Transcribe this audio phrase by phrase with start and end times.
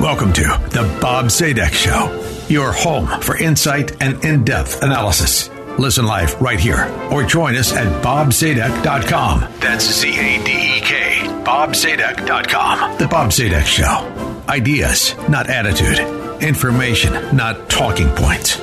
[0.00, 5.50] Welcome to the Bob Zadek Show, your home for insight and in depth analysis.
[5.78, 9.40] Listen live right here or join us at bobzadek.com.
[9.60, 12.98] That's Z A D E K, bobzadek.com.
[12.98, 14.42] The Bob Zadek Show.
[14.48, 15.98] Ideas, not attitude.
[16.42, 18.60] Information, not talking points.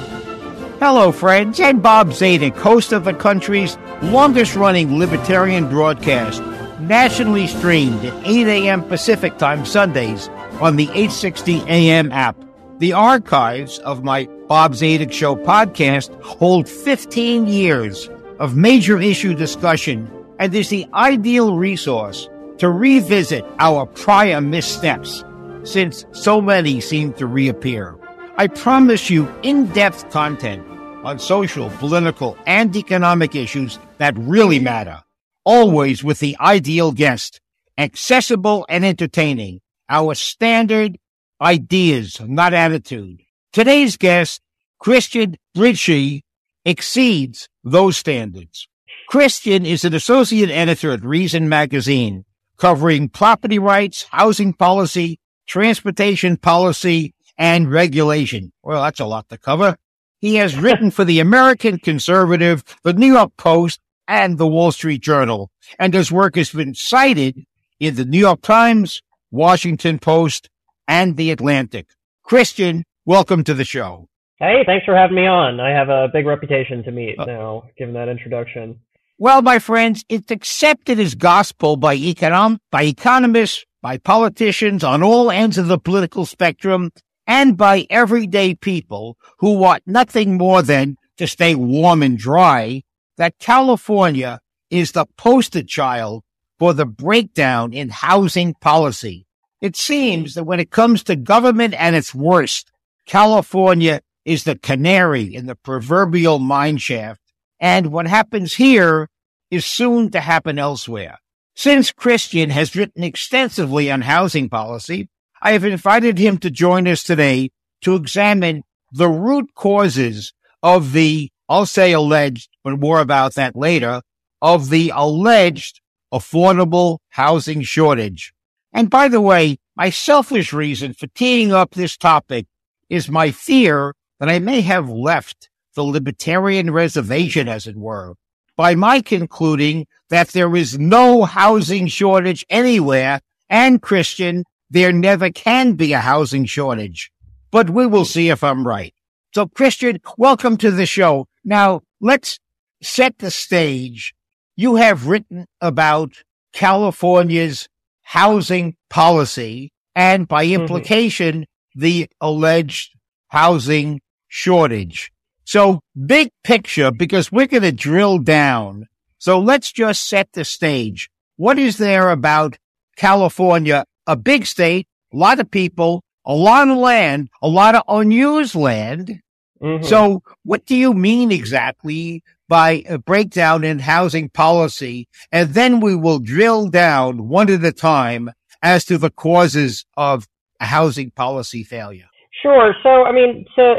[0.84, 1.60] Hello, friends.
[1.60, 6.42] I'm Bob Zadek, host of the country's longest running libertarian broadcast,
[6.80, 8.84] nationally streamed at 8 a.m.
[8.86, 10.28] Pacific Time Sundays
[10.60, 12.36] on the 860 AM app.
[12.80, 20.12] The archives of my Bob Zadek Show podcast hold 15 years of major issue discussion
[20.40, 25.24] and is the ideal resource to revisit our prior missteps
[25.64, 28.01] since so many seem to reappear.
[28.42, 30.66] I promise you in depth content
[31.04, 35.04] on social, political, and economic issues that really matter,
[35.46, 37.40] always with the ideal guest,
[37.78, 40.98] accessible and entertaining, our standard
[41.40, 43.20] ideas, not attitude.
[43.54, 44.42] Today's guest,
[44.80, 46.22] Christian Britschgi,
[46.66, 48.68] exceeds those standards.
[49.08, 52.26] Christian is an associate editor at Reason Magazine,
[52.58, 58.52] covering property rights, housing policy, transportation policy, and regulation.
[58.62, 59.76] Well, that's a lot to cover.
[60.20, 65.02] He has written for the American Conservative, the New York Post, and the Wall Street
[65.02, 65.50] Journal,
[65.80, 67.44] and his work has been cited
[67.80, 70.50] in the New York Times, Washington Post,
[70.88, 71.88] and the Atlantic.
[72.22, 74.08] Christian, welcome to the show.
[74.38, 75.60] Hey, thanks for having me on.
[75.60, 78.80] I have a big reputation to meet uh, now, given that introduction.
[79.18, 85.32] Well, my friends, it's accepted as gospel by econom- by economists, by politicians on all
[85.32, 86.92] ends of the political spectrum,
[87.28, 92.84] and by everyday people who want nothing more than to stay warm and dry,
[93.18, 94.40] that California
[94.70, 96.24] is the poster child
[96.58, 99.26] for the breakdown in housing policy.
[99.62, 102.72] It seems that when it comes to government and its worst,
[103.06, 107.18] California is the canary in the proverbial mineshaft.
[107.60, 109.08] And what happens here
[109.52, 111.20] is soon to happen elsewhere.
[111.54, 115.10] Since Christian has written extensively on housing policy,
[115.42, 117.50] I have invited him to join us today
[117.82, 124.04] to examine the root causes of the, I'll say alleged, but more about that later,
[124.42, 125.82] of the alleged
[126.14, 128.34] affordable housing shortage.
[128.72, 132.46] And by the way, my selfish reason for teeing up this topic
[132.90, 138.16] is my fear that I may have left the libertarian reservation, as it were,
[138.56, 145.74] by my concluding that there is no housing shortage anywhere and Christian there never can
[145.74, 147.12] be a housing shortage.
[147.52, 148.94] But we will see if I'm right.
[149.36, 151.28] So Christian, welcome to the show.
[151.44, 152.40] Now let's
[152.82, 154.16] set the stage.
[154.56, 156.24] You have written about
[156.54, 157.68] California's
[158.02, 160.62] housing policy and by mm-hmm.
[160.62, 161.82] implication, mm-hmm.
[161.82, 162.96] the alleged
[163.28, 165.12] housing shortage.
[165.44, 168.88] So big picture, because we're going to drill down.
[169.18, 171.10] So let's just set the stage.
[171.36, 172.58] What is there about
[172.96, 177.84] California a big state, a lot of people, a lot of land, a lot of
[177.88, 179.22] unused land.
[179.62, 179.86] Mm-hmm.
[179.86, 185.08] So what do you mean exactly by a breakdown in housing policy?
[185.32, 190.28] And then we will drill down one at a time as to the causes of
[190.60, 192.08] a housing policy failure.
[192.42, 192.74] Sure.
[192.84, 193.76] So, I mean, to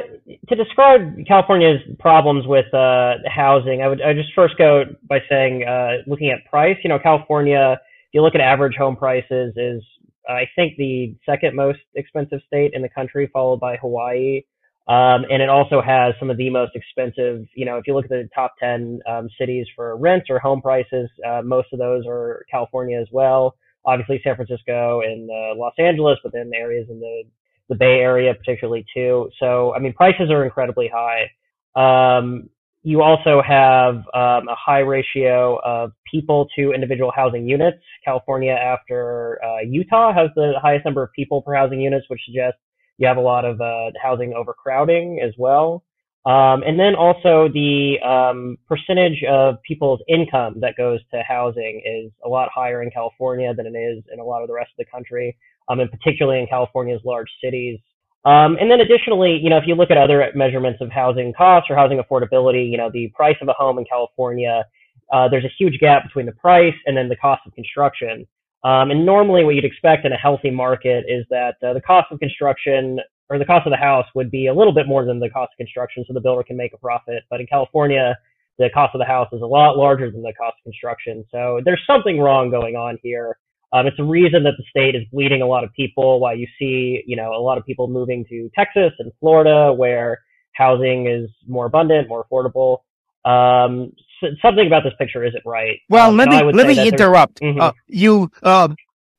[0.48, 5.64] to describe California's problems with uh, housing, I would I just first go by saying,
[5.64, 6.76] uh, looking at price.
[6.84, 9.82] You know, California, if you look at average home prices, is
[10.28, 14.42] I think the second most expensive state in the country, followed by Hawaii.
[14.88, 18.04] Um, and it also has some of the most expensive, you know, if you look
[18.04, 22.04] at the top 10 um, cities for rents or home prices, uh, most of those
[22.06, 23.54] are California as well.
[23.84, 27.22] Obviously, San Francisco and uh, Los Angeles, but then areas in the,
[27.68, 29.30] the Bay Area, particularly too.
[29.38, 31.30] So, I mean, prices are incredibly high.
[31.74, 32.50] Um,
[32.82, 37.78] you also have um, a high ratio of people to individual housing units.
[38.04, 42.58] California, after uh, Utah, has the highest number of people per housing units, which suggests
[42.98, 45.84] you have a lot of uh, housing overcrowding as well.
[46.24, 52.12] Um, and then also the um, percentage of people's income that goes to housing is
[52.24, 54.84] a lot higher in California than it is in a lot of the rest of
[54.84, 55.36] the country,
[55.68, 57.80] um, and particularly in California's large cities.
[58.24, 61.68] Um, and then additionally, you know, if you look at other measurements of housing costs
[61.68, 64.64] or housing affordability, you know, the price of a home in California,
[65.12, 68.26] uh, there's a huge gap between the price and then the cost of construction.
[68.64, 72.12] Um, and normally what you'd expect in a healthy market is that uh, the cost
[72.12, 75.18] of construction or the cost of the house would be a little bit more than
[75.18, 77.24] the cost of construction so the builder can make a profit.
[77.28, 78.16] But in California,
[78.58, 81.24] the cost of the house is a lot larger than the cost of construction.
[81.30, 83.38] So there's something wrong going on here.
[83.72, 86.20] Um, it's a reason that the state is bleeding a lot of people.
[86.20, 90.20] Why you see, you know, a lot of people moving to Texas and Florida, where
[90.54, 92.78] housing is more abundant, more affordable.
[93.24, 95.78] Um, so something about this picture isn't right.
[95.88, 97.40] Well, um, let me let me interrupt.
[97.40, 97.60] Mm-hmm.
[97.60, 98.68] Uh, you, uh,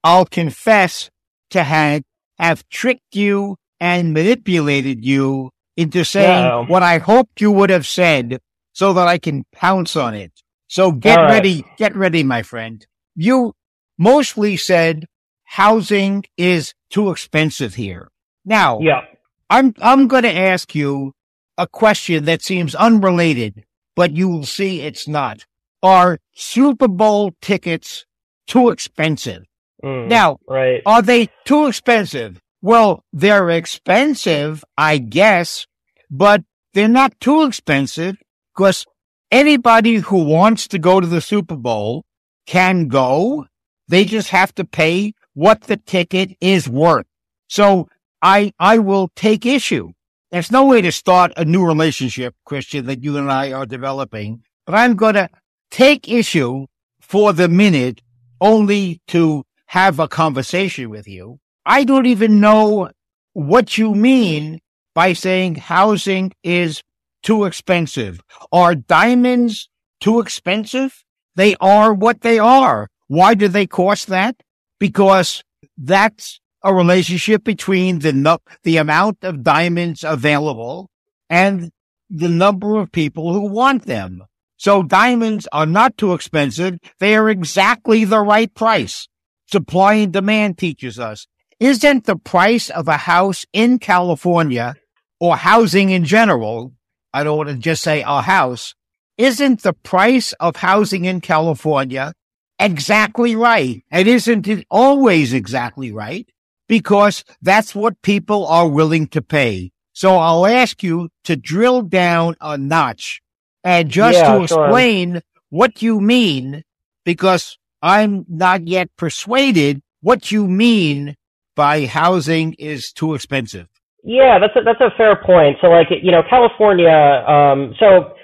[0.04, 1.10] I'll confess
[1.52, 2.04] to have
[2.38, 6.66] have tricked you and manipulated you into saying Uh-oh.
[6.66, 8.40] what I hoped you would have said,
[8.74, 10.32] so that I can pounce on it.
[10.68, 11.32] So get right.
[11.32, 12.86] ready, get ready, my friend.
[13.16, 13.54] You
[13.98, 15.06] mostly said
[15.44, 18.10] housing is too expensive here.
[18.46, 19.02] Now, yeah.
[19.50, 21.14] I'm, I'm going to ask you
[21.58, 25.46] a question that seems unrelated, but you will see it's not.
[25.82, 28.06] Are Super Bowl tickets
[28.48, 29.44] too expensive?
[29.84, 30.82] Mm, now, right.
[30.86, 32.40] are they too expensive?
[32.62, 35.68] Well, they're expensive, I guess,
[36.10, 36.44] but
[36.74, 38.16] they're not too expensive
[38.56, 38.86] because
[39.32, 42.06] anybody who wants to go to the Super Bowl
[42.48, 43.46] can go
[43.88, 47.06] they just have to pay what the ticket is worth.
[47.48, 47.90] So
[48.22, 49.92] I, I will take issue.
[50.32, 54.44] There's no way to start a new relationship, Christian, that you and I are developing,
[54.66, 55.30] but I'm going to
[55.70, 56.66] take issue
[57.00, 58.02] for the minute
[58.42, 61.40] only to have a conversation with you.
[61.66, 62.90] I don't even know
[63.34, 64.60] what you mean
[64.94, 66.82] by saying housing is
[67.24, 68.22] too expensive.
[68.52, 69.70] Are diamonds
[70.00, 71.04] too expensive?
[71.36, 72.90] They are what they are.
[73.14, 74.42] Why do they cost that?
[74.80, 75.44] Because
[75.78, 80.90] that's a relationship between the the amount of diamonds available
[81.30, 81.70] and
[82.10, 84.24] the number of people who want them.
[84.58, 86.80] So diamonds are not too expensive.
[87.00, 89.08] They are exactly the right price.
[89.46, 91.28] Supply and demand teaches us.
[91.60, 94.74] Isn't the price of a house in California
[95.20, 96.74] or housing in general?
[97.14, 98.74] I don't want to just say a house.
[99.20, 102.14] Isn't the price of housing in California
[102.60, 103.84] exactly right.
[103.92, 106.28] And isn't it always exactly right?
[106.68, 109.72] Because that's what people are willing to pay.
[109.94, 113.22] So I'll ask you to drill down a notch
[113.64, 116.64] and just yeah, to explain what you mean,
[117.06, 121.16] because I'm not yet persuaded what you mean
[121.56, 123.68] by housing is too expensive.
[124.04, 125.58] Yeah, that's a, that's a fair point.
[125.62, 128.16] So like, you know, California, um, so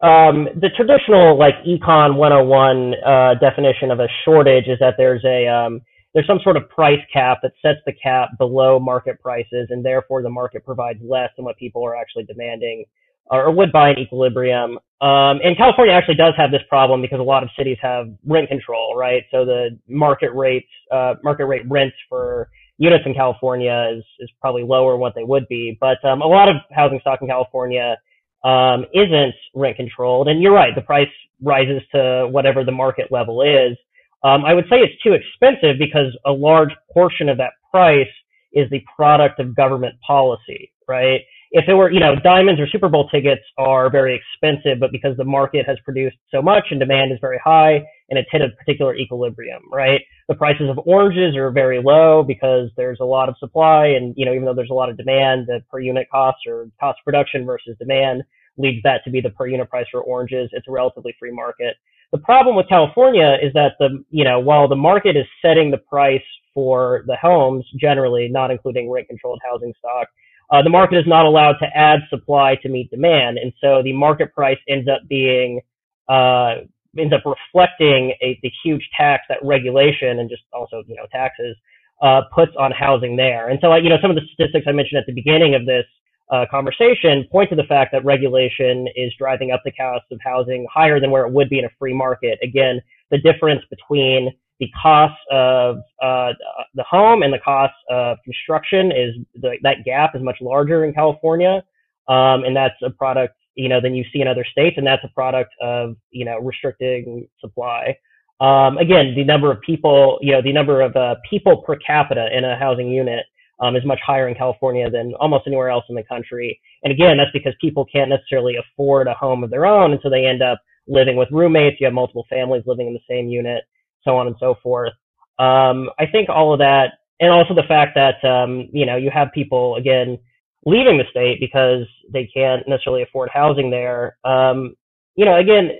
[0.00, 5.46] um, the traditional like econ 101 uh, definition of a shortage is that there's a
[5.48, 5.80] um,
[6.14, 10.22] there's some sort of price cap that sets the cap below market prices, and therefore
[10.22, 12.84] the market provides less than what people are actually demanding
[13.30, 14.78] or would buy in equilibrium.
[15.00, 18.48] Um, and California actually does have this problem because a lot of cities have rent
[18.48, 19.22] control, right?
[19.30, 22.48] So the market rates, uh, market rate rents for
[22.78, 25.76] units in California is is probably lower than what they would be.
[25.80, 27.96] But um, a lot of housing stock in California
[28.44, 30.28] um, isn't rent controlled.
[30.28, 31.08] And you're right, the price
[31.42, 33.76] rises to whatever the market level is.
[34.22, 38.06] Um, I would say it's too expensive because a large portion of that price
[38.52, 41.20] is the product of government policy, right?
[41.50, 45.16] If it were, you know, diamonds or Super Bowl tickets are very expensive, but because
[45.16, 48.48] the market has produced so much and demand is very high and it's hit a
[48.50, 50.00] particular equilibrium, right?
[50.28, 54.26] The prices of oranges are very low because there's a lot of supply and, you
[54.26, 57.04] know, even though there's a lot of demand, the per unit cost or cost of
[57.04, 58.22] production versus demand
[58.56, 60.50] leads that to be the per unit price for oranges.
[60.52, 61.76] It's a relatively free market.
[62.12, 65.78] The problem with California is that the, you know, while the market is setting the
[65.78, 70.08] price for the homes generally, not including rent controlled housing stock,
[70.50, 73.38] uh, the market is not allowed to add supply to meet demand.
[73.38, 75.60] And so the market price ends up being,
[76.08, 76.56] uh,
[76.98, 81.56] ends up reflecting a, the huge tax that regulation and just also, you know, taxes,
[82.02, 83.48] uh, puts on housing there.
[83.48, 85.84] And so, you know, some of the statistics I mentioned at the beginning of this,
[86.30, 90.66] uh, conversation point to the fact that regulation is driving up the cost of housing
[90.72, 92.38] higher than where it would be in a free market.
[92.42, 96.32] Again, the difference between the cost of uh,
[96.74, 100.94] the home and the cost of construction is the, that gap is much larger in
[100.94, 101.62] California,
[102.08, 105.04] um, and that's a product you know than you see in other states, and that's
[105.04, 107.96] a product of you know restricting supply.
[108.40, 112.28] Um, again, the number of people, you know, the number of uh, people per capita
[112.36, 113.24] in a housing unit
[113.60, 116.60] um, is much higher in California than almost anywhere else in the country.
[116.82, 120.10] And again, that's because people can't necessarily afford a home of their own, and so
[120.10, 121.76] they end up living with roommates.
[121.80, 123.64] You have multiple families living in the same unit,
[124.02, 124.92] so on and so forth.
[125.38, 129.10] Um, I think all of that, and also the fact that um, you know you
[129.10, 130.18] have people again
[130.66, 134.16] leaving the state because they can't necessarily afford housing there.
[134.24, 134.74] Um,
[135.14, 135.70] you know, again,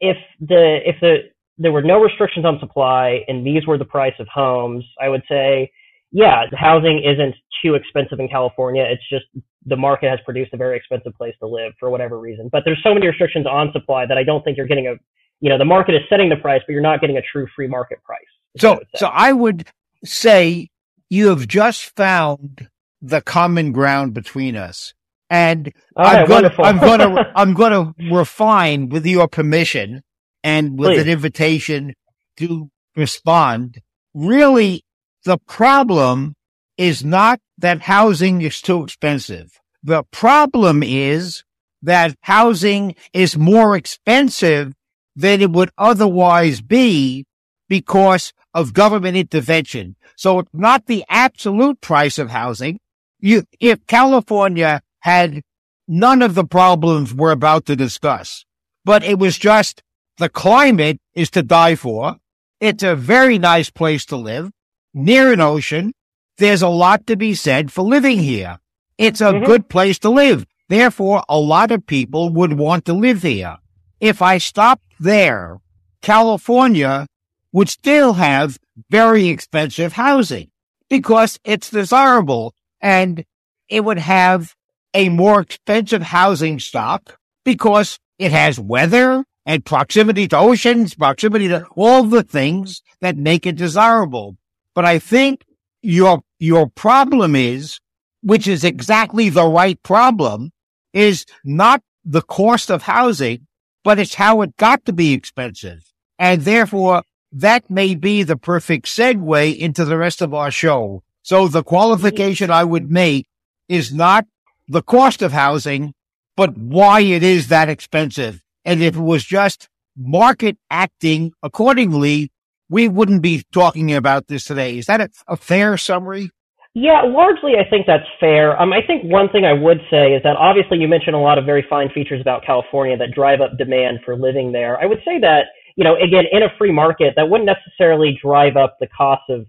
[0.00, 4.14] if the if the there were no restrictions on supply and these were the price
[4.18, 5.70] of homes, I would say,
[6.10, 8.84] yeah, housing isn't too expensive in California.
[8.88, 9.26] It's just
[9.66, 12.48] the market has produced a very expensive place to live for whatever reason.
[12.50, 14.94] But there's so many restrictions on supply that I don't think you're getting a,
[15.40, 17.68] you know, the market is setting the price, but you're not getting a true free
[17.68, 18.20] market price.
[18.58, 19.68] So, I so I would
[20.04, 20.68] say
[21.08, 22.68] you have just found
[23.02, 24.94] the common ground between us.
[25.28, 30.02] And I'm going to, I'm going to, I'm going to refine with your permission
[30.44, 31.02] and with Please.
[31.02, 31.94] an invitation
[32.38, 33.80] to respond.
[34.14, 34.84] Really,
[35.24, 36.34] the problem
[36.78, 39.60] is not that housing is too expensive.
[39.82, 41.44] The problem is
[41.82, 44.74] that housing is more expensive
[45.16, 47.26] than it would otherwise be
[47.68, 49.96] because of government intervention.
[50.16, 52.78] So it's not the absolute price of housing.
[53.22, 55.42] You, if California had
[55.86, 58.44] none of the problems we're about to discuss,
[58.84, 59.80] but it was just
[60.18, 62.16] the climate is to die for.
[62.60, 64.50] It's a very nice place to live
[64.92, 65.92] near an ocean.
[66.38, 68.58] There's a lot to be said for living here.
[68.98, 69.44] It's a mm-hmm.
[69.44, 70.44] good place to live.
[70.68, 73.58] Therefore, a lot of people would want to live here.
[74.00, 75.58] If I stopped there,
[76.00, 77.06] California
[77.52, 78.58] would still have
[78.90, 80.50] very expensive housing
[80.90, 83.24] because it's desirable and
[83.68, 84.54] it would have
[84.92, 91.64] a more expensive housing stock because it has weather and proximity to oceans, proximity to
[91.74, 94.36] all the things that make it desirable.
[94.74, 95.44] But I think
[95.80, 97.80] your, your problem is,
[98.22, 100.50] which is exactly the right problem,
[100.92, 103.46] is not the cost of housing,
[103.84, 105.92] but it's how it got to be expensive.
[106.18, 111.02] And therefore, that may be the perfect segue into the rest of our show.
[111.22, 113.26] So the qualification I would make
[113.68, 114.26] is not
[114.68, 115.94] the cost of housing,
[116.36, 118.42] but why it is that expensive.
[118.64, 122.30] And if it was just market acting accordingly,
[122.68, 124.78] we wouldn't be talking about this today.
[124.78, 126.30] Is that a, a fair summary?
[126.74, 128.60] Yeah, largely I think that's fair.
[128.60, 131.36] Um, I think one thing I would say is that obviously you mentioned a lot
[131.36, 134.80] of very fine features about California that drive up demand for living there.
[134.80, 138.56] I would say that you know, again, in a free market, that wouldn't necessarily drive
[138.56, 139.46] up the cost of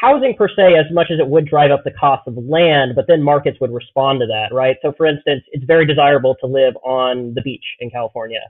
[0.00, 3.06] housing per se as much as it would drive up the cost of land, but
[3.08, 4.76] then markets would respond to that, right?
[4.82, 8.40] So for instance, it's very desirable to live on the beach in California.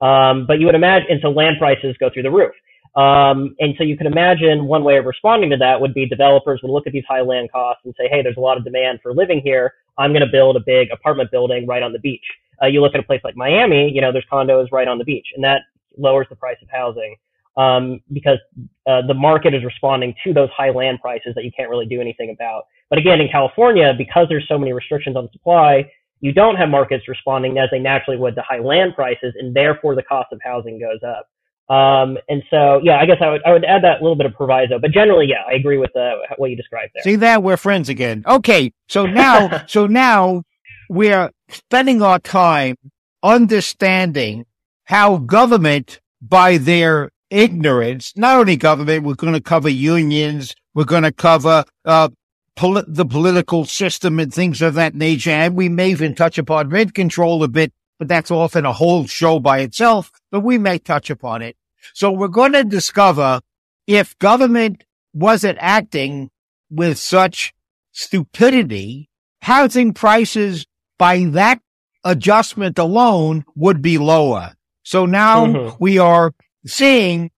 [0.00, 2.52] Um, but you would imagine, and so land prices go through the roof.
[2.96, 6.60] Um, and so you can imagine one way of responding to that would be developers
[6.62, 9.00] would look at these high land costs and say, hey, there's a lot of demand
[9.02, 9.74] for living here.
[9.98, 12.24] I'm going to build a big apartment building right on the beach.
[12.62, 15.04] Uh, you look at a place like Miami, you know, there's condos right on the
[15.04, 15.62] beach, and that
[15.96, 17.14] lowers the price of housing
[17.58, 18.38] um, because
[18.86, 22.00] uh, the market is responding to those high land prices that you can't really do
[22.00, 22.62] anything about.
[22.88, 27.06] But again, in California, because there's so many restrictions on supply, you don't have markets
[27.08, 30.78] responding as they naturally would to high land prices, and therefore the cost of housing
[30.78, 31.28] goes up.
[31.72, 34.32] Um, and so, yeah, I guess I would I would add that little bit of
[34.32, 37.02] proviso, but generally, yeah, I agree with uh, what you described there.
[37.02, 38.24] See that we're friends again.
[38.26, 40.44] Okay, so now, so now
[40.88, 42.76] we're spending our time
[43.22, 44.46] understanding
[44.84, 51.02] how government, by their ignorance, not only government, we're going to cover unions, we're going
[51.02, 52.08] to cover uh,
[52.56, 56.68] poli- the political system and things of that nature, and we may even touch upon
[56.68, 60.78] rent control a bit, but that's often a whole show by itself, but we may
[60.78, 61.56] touch upon it.
[61.94, 63.40] So we're going to discover
[63.86, 66.30] if government wasn't acting
[66.70, 67.54] with such
[67.92, 69.08] stupidity,
[69.42, 70.66] housing prices
[70.98, 71.60] by that
[72.04, 74.54] adjustment alone would be lower.
[74.82, 75.76] So now mm-hmm.
[75.80, 76.32] we are
[76.66, 77.30] seeing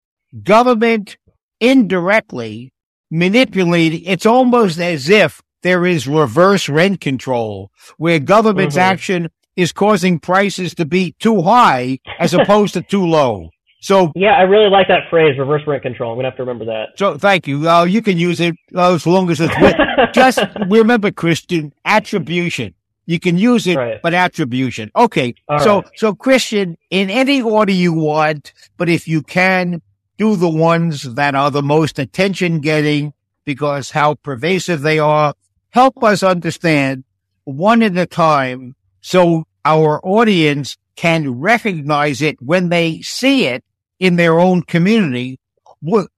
[0.44, 1.18] government
[1.60, 2.74] indirectly
[3.12, 4.04] manipulating.
[4.06, 8.92] It's almost as if there is reverse rent control where government's mm-hmm.
[8.92, 13.50] action is causing prices to be too high as opposed to too low.
[13.82, 16.12] So yeah, I really like that phrase, reverse rent control.
[16.12, 16.90] I'm gonna have to remember that.
[16.98, 17.70] So thank you.
[17.70, 19.76] Uh, you can use it uh, as long as it's with,
[20.14, 22.74] just remember, Christian attribution.
[23.10, 24.00] You can use it, right.
[24.04, 24.92] but attribution.
[24.96, 25.34] Okay.
[25.48, 25.92] All so, right.
[25.96, 29.82] so Christian, in any order you want, but if you can,
[30.20, 33.14] do the ones that are the most attention getting
[33.46, 35.34] because how pervasive they are.
[35.72, 37.04] Help us understand
[37.46, 43.64] one at a time so our audience can recognize it when they see it
[43.98, 45.40] in their own community.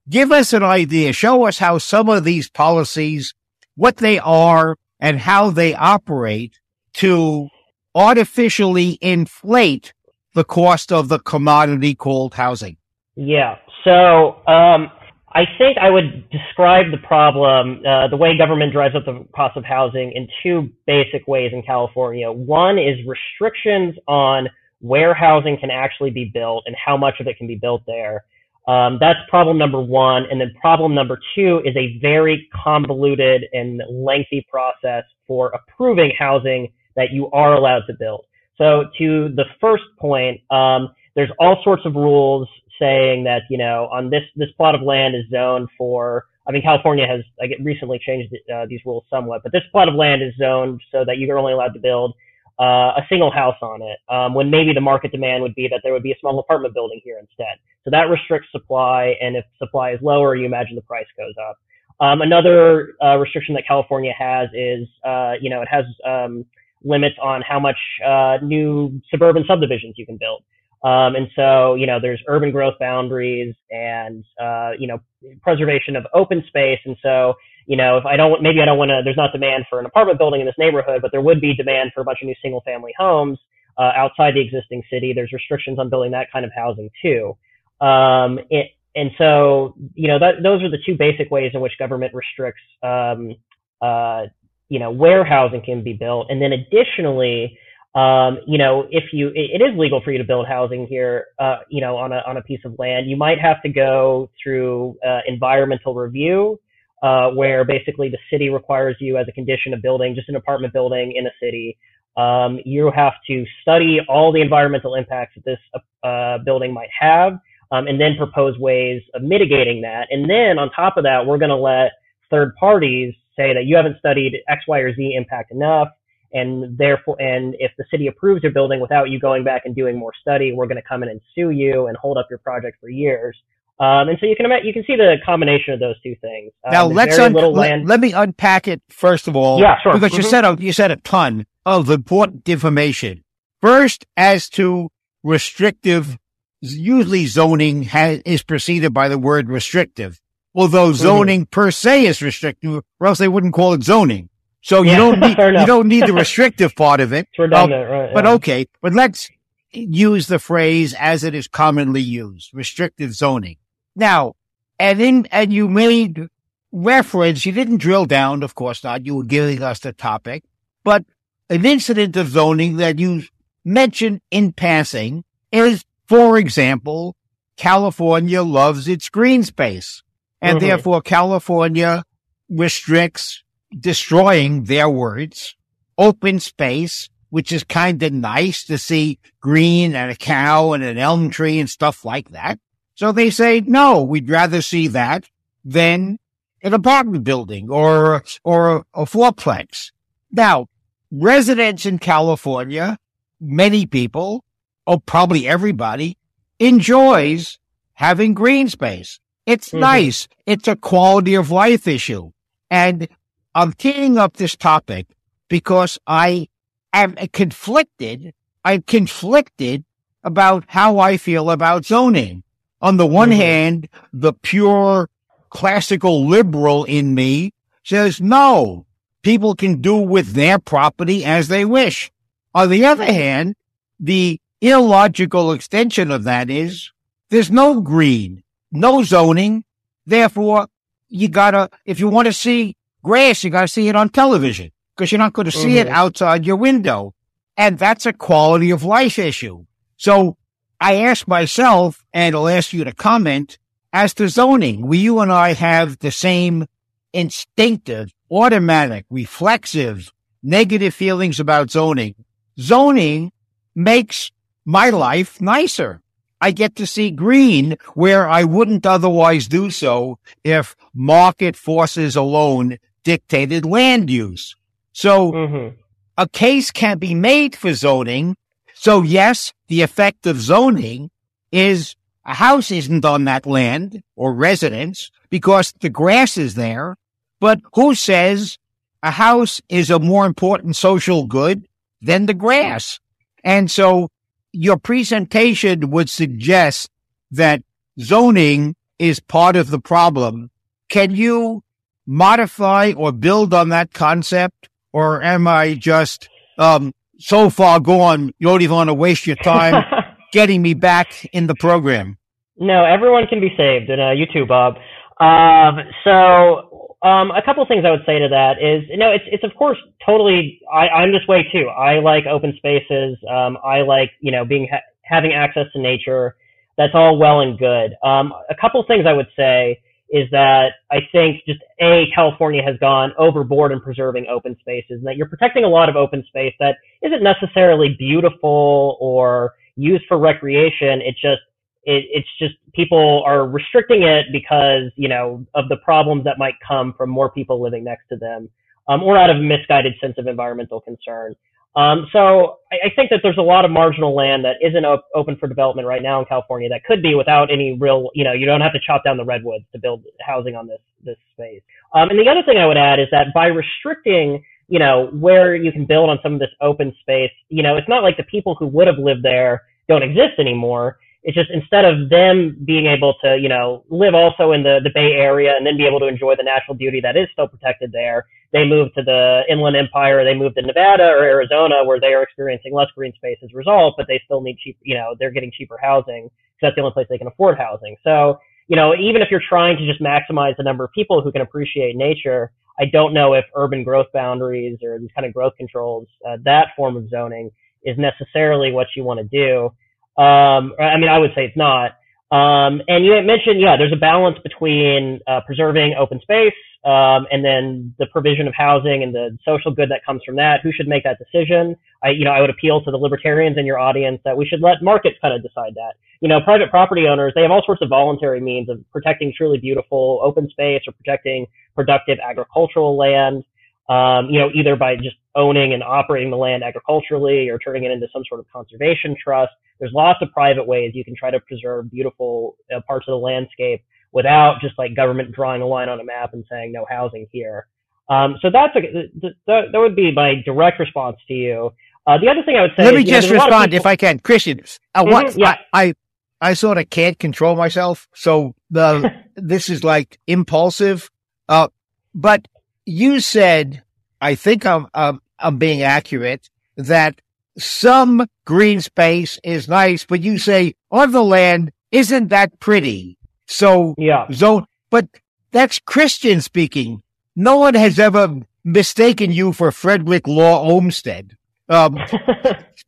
[0.09, 1.13] Give us an idea.
[1.13, 3.33] Show us how some of these policies
[3.75, 6.59] what they are and how they operate
[6.93, 7.47] to
[7.95, 9.93] artificially inflate
[10.33, 12.77] the cost of the commodity called housing?
[13.15, 13.57] Yeah.
[13.83, 14.91] So, um,
[15.33, 19.55] I think I would describe the problem, uh, the way government drives up the cost
[19.55, 22.29] of housing in two basic ways in California.
[22.29, 27.37] One is restrictions on where housing can actually be built and how much of it
[27.37, 28.25] can be built there.
[28.67, 30.25] Um, that's problem number one.
[30.29, 36.71] And then problem number two is a very convoluted and lengthy process for approving housing
[36.95, 38.25] that you are allowed to build.
[38.57, 42.47] So to the first point, um, there's all sorts of rules
[42.79, 46.25] saying that you know on this this plot of land is zoned for.
[46.47, 49.87] I mean, California has I like recently changed uh, these rules somewhat, but this plot
[49.87, 52.15] of land is zoned so that you're only allowed to build
[52.59, 53.97] uh, a single house on it.
[54.09, 56.73] Um, when maybe the market demand would be that there would be a small apartment
[56.73, 57.57] building here instead.
[57.83, 61.57] So that restricts supply, and if supply is lower, you imagine the price goes up.
[61.99, 66.45] Um, another uh, restriction that California has is, uh, you know, it has um,
[66.83, 70.43] limits on how much uh, new suburban subdivisions you can build.
[70.83, 74.99] Um, and so, you know, there's urban growth boundaries and, uh, you know,
[75.41, 76.79] preservation of open space.
[76.85, 77.35] And so,
[77.67, 79.85] you know, if I don't, maybe I don't want to, there's not demand for an
[79.85, 82.35] apartment building in this neighborhood, but there would be demand for a bunch of new
[82.41, 83.37] single family homes,
[83.77, 85.13] uh, outside the existing city.
[85.13, 87.37] There's restrictions on building that kind of housing too.
[87.79, 91.73] Um, it, and so, you know, that, those are the two basic ways in which
[91.77, 93.35] government restricts, um,
[93.81, 94.25] uh,
[94.71, 96.27] you know, warehousing can be built.
[96.29, 97.57] And then additionally,
[97.93, 101.25] um, you know, if you, it, it is legal for you to build housing here,
[101.39, 104.29] uh, you know, on a, on a piece of land, you might have to go
[104.41, 106.57] through, uh, environmental review,
[107.03, 110.71] uh, where basically the city requires you as a condition of building just an apartment
[110.71, 111.77] building in a city.
[112.15, 115.59] Um, you have to study all the environmental impacts that this,
[116.03, 117.33] uh, building might have,
[117.73, 120.07] um, and then propose ways of mitigating that.
[120.11, 121.91] And then on top of that, we're going to let
[122.29, 125.89] third parties say that you haven't studied X, Y, or Z impact enough
[126.33, 129.97] and therefore, and if the city approves your building without you going back and doing
[129.97, 132.77] more study, we're going to come in and sue you and hold up your project
[132.79, 133.35] for years.
[133.79, 136.51] Um, and so you can imagine, you can see the combination of those two things.
[136.63, 139.59] Um, now let's un- let, let, me unpack it first of all.
[139.59, 139.93] Yeah, sure.
[139.93, 140.21] Because mm-hmm.
[140.21, 143.23] you said a, you said a ton of important information.
[143.59, 144.89] First, as to
[145.23, 146.17] restrictive,
[146.61, 150.21] usually zoning has, is preceded by the word restrictive.
[150.53, 151.49] Although zoning mm-hmm.
[151.49, 154.29] per se is restrictive, or else they wouldn't call it zoning.
[154.61, 157.27] So you don't need, you don't need the restrictive part of it.
[157.29, 158.13] It's redundant, uh, right?
[158.13, 159.29] But okay, but let's
[159.71, 163.57] use the phrase as it is commonly used, restrictive zoning.
[163.95, 164.35] Now,
[164.79, 166.27] and in, and you made
[166.71, 170.43] reference, you didn't drill down, of course not, you were giving us the topic,
[170.83, 171.05] but
[171.49, 173.23] an incident of zoning that you
[173.65, 177.15] mentioned in passing is, for example,
[177.57, 180.03] California loves its green space
[180.41, 180.67] and mm-hmm.
[180.67, 182.03] therefore California
[182.49, 183.43] restricts
[183.77, 185.55] destroying their words,
[185.97, 190.97] open space, which is kind of nice to see green and a cow and an
[190.97, 192.59] elm tree and stuff like that.
[192.95, 195.29] So they say, no, we'd rather see that
[195.63, 196.19] than
[196.61, 199.91] an apartment building or, or a fourplex.
[200.31, 200.67] Now,
[201.09, 202.97] residents in California,
[203.39, 204.43] many people,
[204.85, 206.17] oh, probably everybody
[206.59, 207.57] enjoys
[207.93, 209.19] having green space.
[209.51, 209.79] It's mm-hmm.
[209.79, 210.27] nice.
[210.45, 212.31] It's a quality of life issue.
[212.69, 213.07] And
[213.53, 215.07] I'm teeing up this topic
[215.49, 216.47] because I
[216.93, 218.33] am conflicted.
[218.63, 219.83] I'm conflicted
[220.23, 222.43] about how I feel about zoning.
[222.81, 223.39] On the one mm-hmm.
[223.39, 225.09] hand, the pure
[225.49, 228.85] classical liberal in me says no,
[229.21, 232.11] people can do with their property as they wish.
[232.53, 233.55] On the other hand,
[233.99, 236.91] the illogical extension of that is
[237.29, 239.63] there's no green, no zoning.
[240.05, 240.67] Therefore,
[241.09, 244.71] you gotta, if you want to see grass, you got to see it on television
[244.95, 245.87] because you're not going to see mm-hmm.
[245.87, 247.13] it outside your window.
[247.57, 249.65] And that's a quality of life issue.
[249.97, 250.37] So
[250.79, 253.59] I ask myself, and I'll ask you to comment
[253.93, 254.87] as to zoning.
[254.87, 256.65] We, you and I have the same
[257.13, 262.15] instinctive, automatic, reflexive, negative feelings about zoning.
[262.59, 263.31] Zoning
[263.75, 264.31] makes
[264.65, 266.01] my life nicer.
[266.41, 272.79] I get to see green where I wouldn't otherwise do so if market forces alone
[273.03, 274.55] dictated land use.
[274.91, 275.75] So mm-hmm.
[276.17, 278.35] a case can be made for zoning.
[278.73, 281.11] So yes, the effect of zoning
[281.51, 286.97] is a house isn't on that land or residence because the grass is there.
[287.39, 288.57] But who says
[289.03, 291.67] a house is a more important social good
[292.01, 292.99] than the grass?
[293.43, 294.09] And so
[294.53, 296.89] your presentation would suggest
[297.31, 297.63] that
[297.99, 300.51] zoning is part of the problem.
[300.89, 301.63] Can you
[302.05, 308.47] modify or build on that concept, or am I just um, so far gone you
[308.47, 309.83] don't even want to waste your time
[310.31, 312.17] getting me back in the program?
[312.57, 314.75] No, everyone can be saved, and uh, you too, Bob.
[315.19, 316.70] Um, so
[317.03, 319.43] um, a couple of things I would say to that is, you know, it's it's
[319.43, 320.59] of course totally.
[320.71, 321.67] I, I'm this way too.
[321.67, 323.17] I like open spaces.
[323.29, 326.35] Um, I like you know being ha- having access to nature.
[326.77, 327.95] That's all well and good.
[328.03, 332.77] Um, a couple things I would say is that I think just a California has
[332.79, 336.53] gone overboard in preserving open spaces, and that you're protecting a lot of open space
[336.59, 341.01] that isn't necessarily beautiful or used for recreation.
[341.01, 341.41] It just
[341.83, 346.55] it, it's just people are restricting it because you know of the problems that might
[346.65, 348.49] come from more people living next to them,
[348.87, 351.35] um, or out of a misguided sense of environmental concern.
[351.75, 355.07] Um, so I, I, think that there's a lot of marginal land that isn't op-
[355.15, 358.33] open for development right now in California that could be without any real, you know,
[358.33, 361.61] you don't have to chop down the redwoods to build housing on this this space.
[361.95, 365.55] Um, and the other thing I would add is that by restricting, you know, where
[365.55, 368.23] you can build on some of this open space, you know, it's not like the
[368.23, 370.97] people who would have lived there don't exist anymore.
[371.23, 374.89] It's just instead of them being able to, you know, live also in the, the
[374.93, 377.91] Bay Area and then be able to enjoy the natural beauty that is still protected
[377.91, 382.13] there, they move to the Inland Empire, they move to Nevada or Arizona where they
[382.13, 385.15] are experiencing less green space as a result, but they still need cheap, you know,
[385.19, 387.95] they're getting cheaper housing because that's the only place they can afford housing.
[388.03, 391.31] So, you know, even if you're trying to just maximize the number of people who
[391.31, 395.53] can appreciate nature, I don't know if urban growth boundaries or these kind of growth
[395.57, 397.51] controls, uh, that form of zoning
[397.83, 399.71] is necessarily what you want to do.
[400.17, 401.91] Um, I mean, I would say it's not.
[402.31, 406.53] Um, and you mentioned, yeah, there's a balance between uh, preserving open space
[406.85, 410.61] um, and then the provision of housing and the social good that comes from that.
[410.63, 411.75] Who should make that decision?
[412.03, 414.61] I, you know, I would appeal to the libertarians in your audience that we should
[414.61, 415.95] let markets kind of decide that.
[416.21, 419.57] You know, private property owners, they have all sorts of voluntary means of protecting truly
[419.57, 423.43] beautiful open space or protecting productive agricultural land
[423.91, 427.91] um, you know, either by just owning and operating the land agriculturally or turning it
[427.91, 429.51] into some sort of conservation trust.
[429.81, 433.17] There's lots of private ways you can try to preserve beautiful uh, parts of the
[433.17, 437.27] landscape without just like government drawing a line on a map and saying no housing
[437.31, 437.67] here.
[438.09, 441.73] Um, so that's a, th- th- that would be my direct response to you.
[442.05, 442.85] Uh, the other thing I would say.
[442.85, 443.77] Let me is, just know, respond people...
[443.81, 444.61] if I can, Christian.
[444.93, 445.55] Uh, mm-hmm, yeah.
[445.73, 445.93] I, I
[446.41, 451.11] I sort of can't control myself, so the this is like impulsive.
[451.47, 451.67] Uh,
[452.15, 452.47] but
[452.85, 453.83] you said,
[454.19, 457.21] I think I'm, I'm, I'm being accurate, that
[457.57, 463.17] some green space is nice, but you say on the land, isn't that pretty?
[463.47, 464.27] So, yeah.
[464.31, 465.07] zone, but
[465.51, 467.03] that's Christian speaking.
[467.35, 471.35] No one has ever mistaken you for Frederick Law Olmsted.
[471.67, 471.97] Um,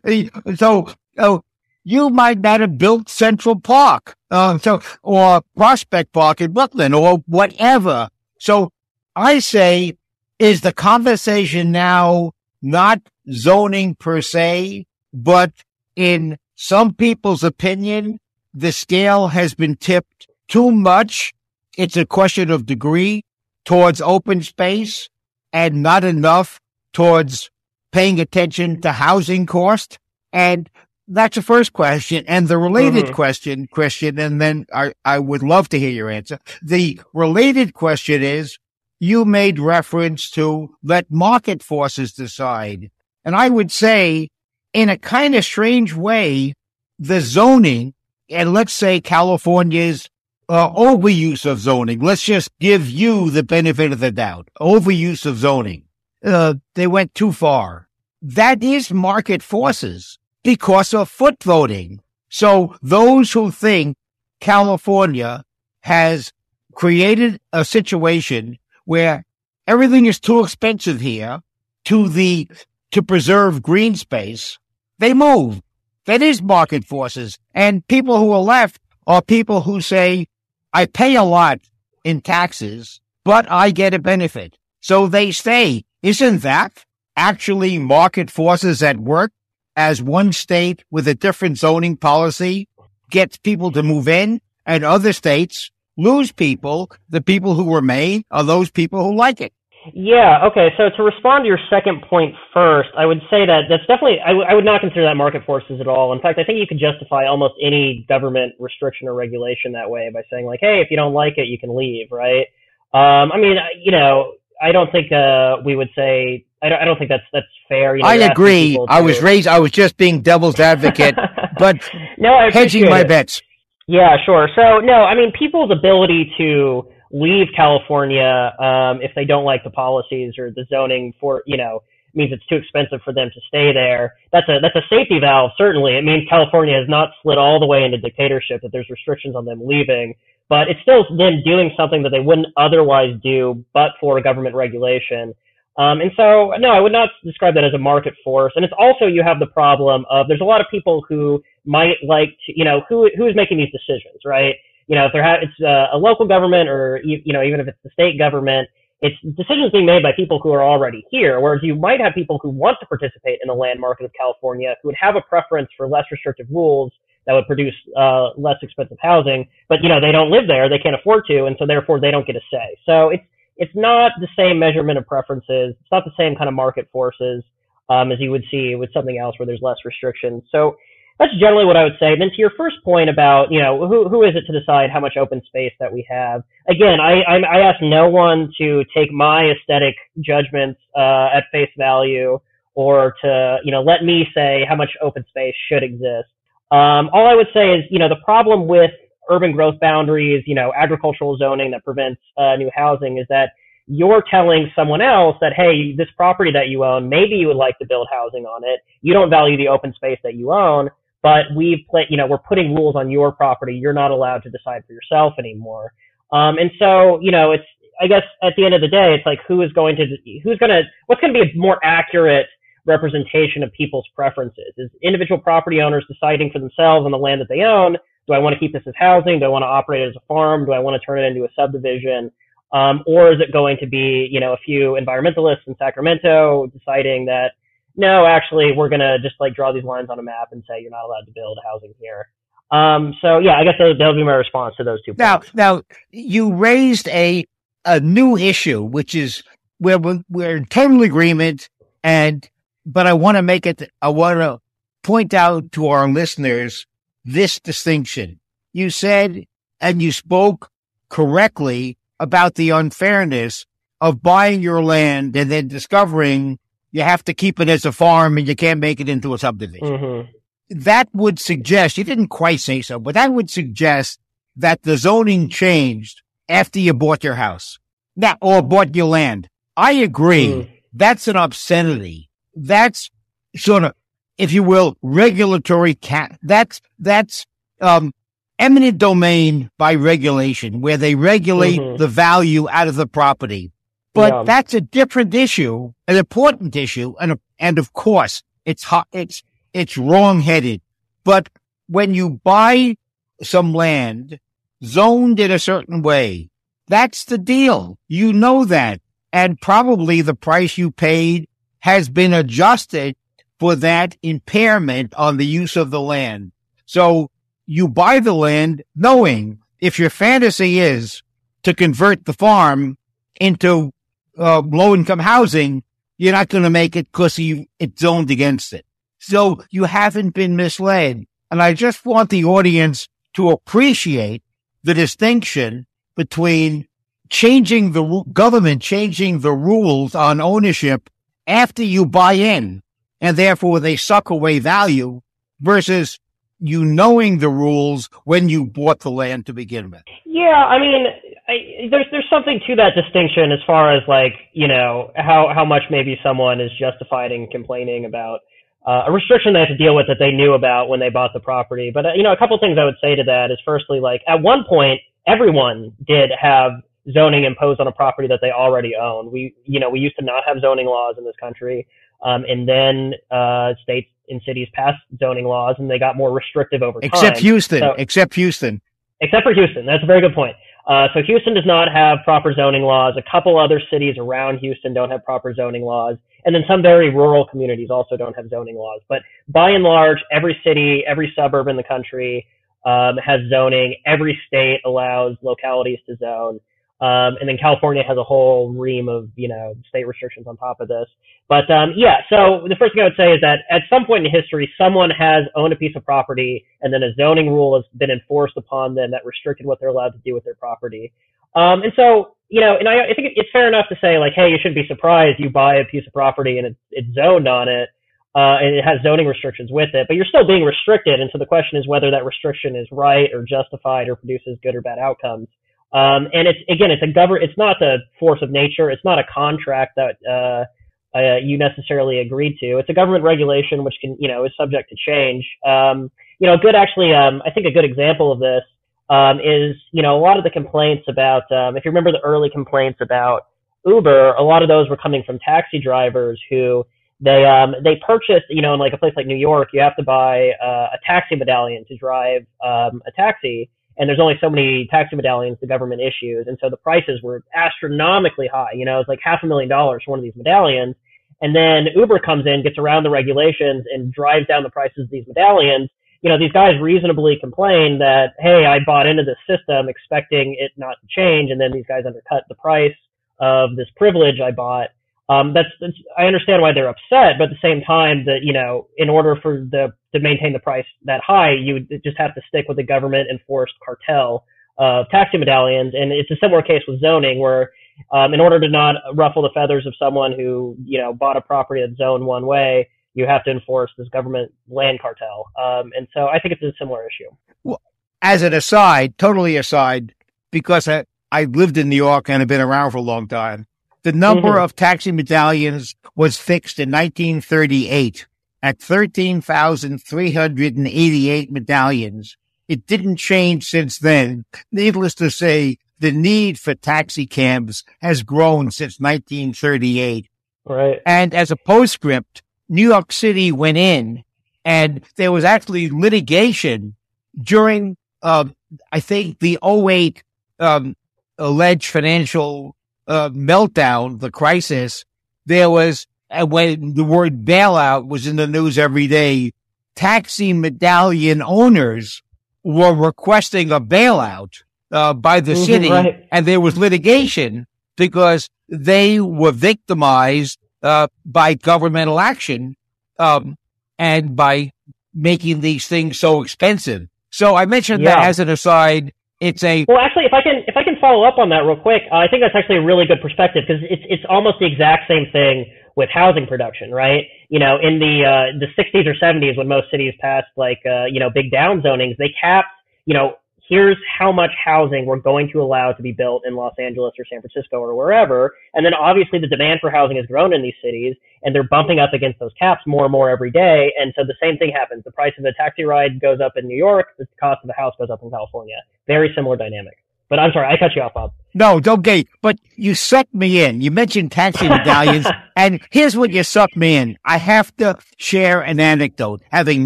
[0.55, 1.39] so, uh,
[1.83, 7.17] you might not have built Central Park, uh, so, or Prospect Park in Brooklyn or
[7.27, 8.09] whatever.
[8.39, 8.71] So
[9.15, 9.97] I say,
[10.39, 15.51] is the conversation now not zoning per se, but
[15.95, 18.19] in some people's opinion,
[18.53, 21.33] the scale has been tipped too much.
[21.77, 23.23] It's a question of degree
[23.65, 25.09] towards open space
[25.51, 26.59] and not enough
[26.93, 27.49] towards
[27.91, 29.97] paying attention to housing cost.
[30.31, 30.69] And
[31.07, 32.23] that's the first question.
[32.27, 33.13] And the related mm-hmm.
[33.13, 36.39] question, Christian, and then I, I would love to hear your answer.
[36.61, 38.57] The related question is,
[38.99, 42.89] you made reference to let market forces decide.
[43.25, 44.29] And I would say
[44.73, 46.53] in a kind of strange way,
[46.99, 47.93] the zoning
[48.29, 50.09] and let's say California's
[50.49, 51.99] uh, overuse of zoning.
[51.99, 54.49] Let's just give you the benefit of the doubt.
[54.59, 55.83] Overuse of zoning.
[56.23, 57.87] Uh, they went too far.
[58.21, 62.01] That is market forces because of foot voting.
[62.29, 63.97] So those who think
[64.39, 65.43] California
[65.81, 66.31] has
[66.73, 69.25] created a situation where
[69.67, 71.41] everything is too expensive here
[71.85, 72.49] to the,
[72.93, 74.59] to preserve green space,
[74.99, 75.61] they move.
[76.05, 77.39] That is market forces.
[77.53, 80.27] And people who are left are people who say,
[80.73, 81.59] I pay a lot
[82.03, 84.57] in taxes, but I get a benefit.
[84.79, 85.85] So they stay.
[86.01, 89.31] Isn't that actually market forces at work
[89.75, 92.67] as one state with a different zoning policy
[93.09, 96.91] gets people to move in and other states lose people.
[97.09, 99.53] The people who remain are those people who like it.
[99.93, 100.45] Yeah.
[100.47, 100.69] Okay.
[100.77, 104.29] So to respond to your second point first, I would say that that's definitely I,
[104.29, 106.13] w- I would not consider that market forces at all.
[106.13, 110.09] In fact, I think you could justify almost any government restriction or regulation that way
[110.13, 112.47] by saying like, hey, if you don't like it, you can leave, right?
[112.93, 116.85] Um, I mean, you know, I don't think uh, we would say I don't, I
[116.85, 117.95] don't think that's that's fair.
[117.97, 118.79] You know, I agree.
[118.87, 119.47] I was raised.
[119.47, 121.15] I was just being devil's advocate,
[121.57, 121.77] but
[122.17, 123.07] no, hedging my it.
[123.07, 123.41] bets.
[123.87, 124.47] Yeah, sure.
[124.55, 129.69] So no, I mean people's ability to leave California um, if they don't like the
[129.69, 131.81] policies or the zoning for you know
[132.15, 134.13] means it's too expensive for them to stay there.
[134.31, 135.51] That's a that's a safety valve.
[135.57, 138.61] Certainly, it means California has not slid all the way into dictatorship.
[138.61, 140.15] That there's restrictions on them leaving,
[140.49, 145.33] but it's still them doing something that they wouldn't otherwise do, but for government regulation.
[145.75, 148.53] Um, and so, no, I would not describe that as a market force.
[148.55, 151.97] And it's also you have the problem of there's a lot of people who might
[152.07, 154.55] like to, you know, who who is making these decisions, right?
[154.87, 157.67] You know, if they're ha- it's a, a local government or you know even if
[157.67, 158.69] it's the state government,
[159.01, 161.39] it's decisions being made by people who are already here.
[161.39, 164.75] Whereas you might have people who want to participate in the land market of California
[164.81, 166.91] who would have a preference for less restrictive rules
[167.25, 170.79] that would produce uh, less expensive housing, but you know they don't live there, they
[170.79, 172.77] can't afford to, and so therefore they don't get a say.
[172.85, 173.23] So it's
[173.57, 175.75] it's not the same measurement of preferences.
[175.79, 177.43] It's not the same kind of market forces
[177.89, 180.43] um, as you would see with something else where there's less restrictions.
[180.51, 180.75] So
[181.19, 182.13] that's generally what I would say.
[182.13, 184.89] And Then to your first point about, you know, who, who is it to decide
[184.89, 186.43] how much open space that we have?
[186.67, 191.69] Again, I, I, I ask no one to take my aesthetic judgments uh, at face
[191.77, 192.39] value
[192.75, 196.29] or to, you know, let me say how much open space should exist.
[196.71, 198.91] Um, all I would say is, you know, the problem with
[199.29, 203.51] urban growth boundaries, you know, agricultural zoning that prevents uh, new housing is that
[203.85, 207.77] you're telling someone else that, hey, this property that you own, maybe you would like
[207.77, 208.79] to build housing on it.
[209.01, 210.89] You don't value the open space that you own
[211.23, 213.73] but we've played, you know, we're putting rules on your property.
[213.73, 215.93] You're not allowed to decide for yourself anymore.
[216.31, 217.63] Um, and so, you know, it's,
[218.01, 220.05] I guess at the end of the day, it's like who is going to,
[220.43, 222.47] who's going to, what's going to be a more accurate
[222.85, 224.73] representation of people's preferences?
[224.77, 227.97] Is individual property owners deciding for themselves on the land that they own?
[228.27, 229.39] Do I want to keep this as housing?
[229.39, 230.65] Do I want to operate it as a farm?
[230.65, 232.31] Do I want to turn it into a subdivision?
[232.71, 237.25] Um, or is it going to be, you know, a few environmentalists in Sacramento deciding
[237.25, 237.51] that
[237.95, 240.91] no, actually, we're gonna just like draw these lines on a map and say you're
[240.91, 242.29] not allowed to build housing here.
[242.71, 245.13] Um, so yeah, I guess that, will be my response to those two.
[245.17, 245.53] Now, points.
[245.53, 247.45] now you raised a
[247.85, 249.43] a new issue, which is
[249.77, 251.69] where we're, we're in total agreement,
[252.03, 252.49] and
[252.85, 253.89] but I want to make it.
[254.01, 254.59] I want to
[255.03, 256.87] point out to our listeners
[257.25, 258.39] this distinction.
[258.73, 259.45] You said
[259.83, 260.71] and you spoke
[261.09, 263.65] correctly about the unfairness
[263.99, 266.57] of buying your land and then discovering
[266.93, 269.37] you have to keep it as a farm and you can't make it into a
[269.37, 269.87] subdivision.
[269.87, 270.79] Mm-hmm.
[270.79, 274.19] That would suggest, you didn't quite say so, but that would suggest
[274.55, 277.79] that the zoning changed after you bought your house
[278.15, 279.49] now, or bought your land.
[279.75, 280.47] I agree.
[280.47, 280.69] Mm.
[280.93, 282.29] That's an obscenity.
[282.55, 283.09] That's
[283.55, 283.93] sort of,
[284.37, 286.37] if you will, regulatory cat.
[286.43, 287.45] That's, that's,
[287.81, 288.13] um,
[288.59, 291.97] eminent domain by regulation where they regulate mm-hmm.
[291.97, 293.71] the value out of the property.
[294.13, 294.43] But yeah.
[294.43, 297.15] that's a different issue, an important issue.
[297.19, 300.81] And, and of course, it's hot, it's, it's wrong headed.
[301.23, 301.49] But
[301.87, 302.97] when you buy
[303.41, 304.39] some land
[304.83, 306.49] zoned in a certain way,
[306.87, 307.97] that's the deal.
[308.07, 309.01] You know that.
[309.31, 311.47] And probably the price you paid
[311.79, 313.15] has been adjusted
[313.59, 316.51] for that impairment on the use of the land.
[316.85, 317.31] So
[317.65, 321.23] you buy the land knowing if your fantasy is
[321.63, 322.97] to convert the farm
[323.39, 323.92] into
[324.37, 325.83] uh, low income housing,
[326.17, 328.85] you're not going to make it because it's zoned against it.
[329.19, 331.25] So you haven't been misled.
[331.49, 334.43] And I just want the audience to appreciate
[334.83, 336.87] the distinction between
[337.29, 341.09] changing the government, changing the rules on ownership
[341.47, 342.83] after you buy in
[343.23, 345.21] and therefore they suck away value
[345.61, 346.19] versus
[346.59, 350.03] you knowing the rules when you bought the land to begin with.
[350.25, 351.05] Yeah, I mean,
[351.47, 355.65] I, there's there's something to that distinction as far as like you know how how
[355.65, 358.39] much maybe someone is justified in complaining about
[358.85, 361.31] uh, a restriction they have to deal with that they knew about when they bought
[361.33, 361.91] the property.
[361.93, 364.21] But uh, you know, a couple things I would say to that is firstly, like
[364.27, 366.71] at one point, everyone did have
[367.11, 369.31] zoning imposed on a property that they already own.
[369.31, 371.87] We you know we used to not have zoning laws in this country,
[372.23, 376.81] um, and then uh, states and cities passed zoning laws and they got more restrictive
[376.81, 377.09] over time.
[377.11, 377.79] Except Houston.
[377.79, 378.81] So, except Houston.
[379.21, 379.85] Except for Houston.
[379.85, 380.55] That's a very good point.
[380.85, 383.15] Uh, so Houston does not have proper zoning laws.
[383.17, 386.17] A couple other cities around Houston don't have proper zoning laws.
[386.45, 388.99] And then some very rural communities also don't have zoning laws.
[389.07, 392.45] But by and large, every city, every suburb in the country
[392.85, 393.95] um, has zoning.
[394.05, 396.59] Every state allows localities to zone.
[397.03, 400.79] Um, and then California has a whole ream of, you know, state restrictions on top
[400.79, 401.05] of this.
[401.49, 404.25] But um, yeah, so the first thing I would say is that at some point
[404.25, 407.83] in history, someone has owned a piece of property and then a zoning rule has
[407.99, 411.11] been enforced upon them that restricted what they're allowed to do with their property.
[411.55, 414.31] Um, and so, you know, and I, I think it's fair enough to say like,
[414.33, 417.49] hey, you shouldn't be surprised you buy a piece of property and it's, it's zoned
[417.49, 417.89] on it.
[418.33, 421.19] Uh, and it has zoning restrictions with it, but you're still being restricted.
[421.19, 424.73] And so the question is whether that restriction is right or justified or produces good
[424.73, 425.49] or bad outcomes.
[425.93, 427.43] Um, and it's again, it's a govern.
[427.43, 428.89] It's not the force of nature.
[428.89, 432.79] It's not a contract that uh, uh, you necessarily agreed to.
[432.79, 435.45] It's a government regulation which can, you know, is subject to change.
[435.65, 437.13] Um, you know, good actually.
[437.13, 438.63] Um, I think a good example of this
[439.09, 441.43] um, is, you know, a lot of the complaints about.
[441.51, 443.47] Um, if you remember the early complaints about
[443.85, 446.83] Uber, a lot of those were coming from taxi drivers who
[447.21, 449.95] they um, they purchased, you know, in like a place like New York, you have
[449.97, 454.49] to buy uh, a taxi medallion to drive um, a taxi, and there's only so
[454.49, 458.71] many taxi medallions the government issues, and so the prices were astronomically high.
[458.73, 460.95] You know, it's like half a million dollars for one of these medallions,
[461.41, 465.09] and then Uber comes in, gets around the regulations, and drives down the prices of
[465.09, 465.89] these medallions.
[466.21, 470.71] You know, these guys reasonably complain that, hey, I bought into this system expecting it
[470.77, 472.95] not to change, and then these guys undercut the price
[473.39, 474.89] of this privilege I bought.
[475.29, 478.51] Um, that's, that's, I understand why they're upset, but at the same time, that you
[478.51, 482.41] know, in order for the to maintain the price that high, you just have to
[482.47, 484.45] stick with the government enforced cartel
[484.77, 487.71] of taxi medallions, and it's a similar case with zoning, where
[488.11, 491.41] um, in order to not ruffle the feathers of someone who you know bought a
[491.41, 496.07] property that's zoned one way, you have to enforce this government land cartel, um, and
[496.13, 497.33] so I think it's a similar issue.
[497.63, 497.81] Well,
[498.21, 500.13] as an aside, totally aside,
[500.51, 503.67] because I, I lived in New York and have been around for a long time.
[504.03, 504.63] The number mm-hmm.
[504.63, 508.27] of taxi medallions was fixed in 1938
[508.61, 512.37] at 13,388 medallions.
[512.67, 514.45] It didn't change since then.
[514.71, 520.27] Needless to say, the need for taxi cabs has grown since 1938.
[520.65, 521.01] Right.
[521.05, 524.23] And as a postscript, New York City went in
[524.65, 526.95] and there was actually litigation
[527.41, 528.45] during, uh,
[528.91, 530.23] I think the 08
[530.59, 530.95] um,
[531.37, 532.75] alleged financial
[533.07, 535.05] uh, meltdown, the crisis,
[535.45, 539.51] there was, uh, when the word bailout was in the news every day,
[539.95, 542.21] taxi medallion owners
[542.63, 546.27] were requesting a bailout uh, by the mm-hmm, city, right.
[546.31, 552.75] and there was litigation because they were victimized uh, by governmental action
[553.19, 553.57] um,
[553.97, 554.71] and by
[555.13, 557.07] making these things so expensive.
[557.29, 558.15] So I mentioned yeah.
[558.15, 561.23] that as an aside it's a well, actually, if I can if I can follow
[561.23, 563.83] up on that real quick, uh, I think that's actually a really good perspective because
[563.89, 567.27] it's it's almost the exact same thing with housing production, right?
[567.49, 571.05] You know, in the uh, the 60s or 70s when most cities passed like uh,
[571.05, 572.69] you know big down zonings, they capped
[573.05, 573.35] you know
[573.67, 577.25] here's how much housing we're going to allow to be built in Los Angeles or
[577.29, 578.55] San Francisco or wherever.
[578.73, 581.99] And then obviously the demand for housing has grown in these cities and they're bumping
[581.99, 583.91] up against those caps more and more every day.
[583.99, 585.03] And so the same thing happens.
[585.03, 587.73] The price of a taxi ride goes up in New York, the cost of a
[587.73, 588.77] house goes up in California.
[589.07, 589.97] Very similar dynamic.
[590.29, 591.31] But I'm sorry, I cut you off, Bob.
[591.53, 592.27] No, don't get.
[592.41, 593.81] But you sucked me in.
[593.81, 597.17] You mentioned taxi medallions, and here's what you sucked me in.
[597.23, 599.85] I have to share an anecdote having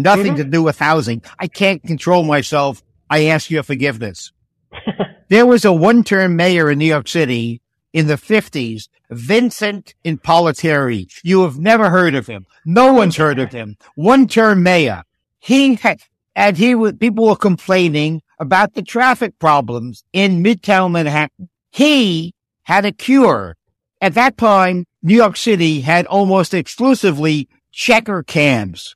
[0.00, 0.36] nothing mm-hmm.
[0.36, 1.22] to do with housing.
[1.38, 4.32] I can't control myself I ask your forgiveness.
[5.28, 7.60] there was a one-term mayor in New York City
[7.92, 11.08] in the 50s, Vincent Impellitteri.
[11.22, 12.46] You have never heard of him.
[12.64, 13.76] No one's heard of him.
[13.94, 15.04] One-term mayor.
[15.38, 16.00] He had,
[16.36, 21.48] and he was, people were complaining about the traffic problems in Midtown Manhattan.
[21.70, 23.56] He had a cure.
[24.00, 28.94] At that time, New York City had almost exclusively checker cabs.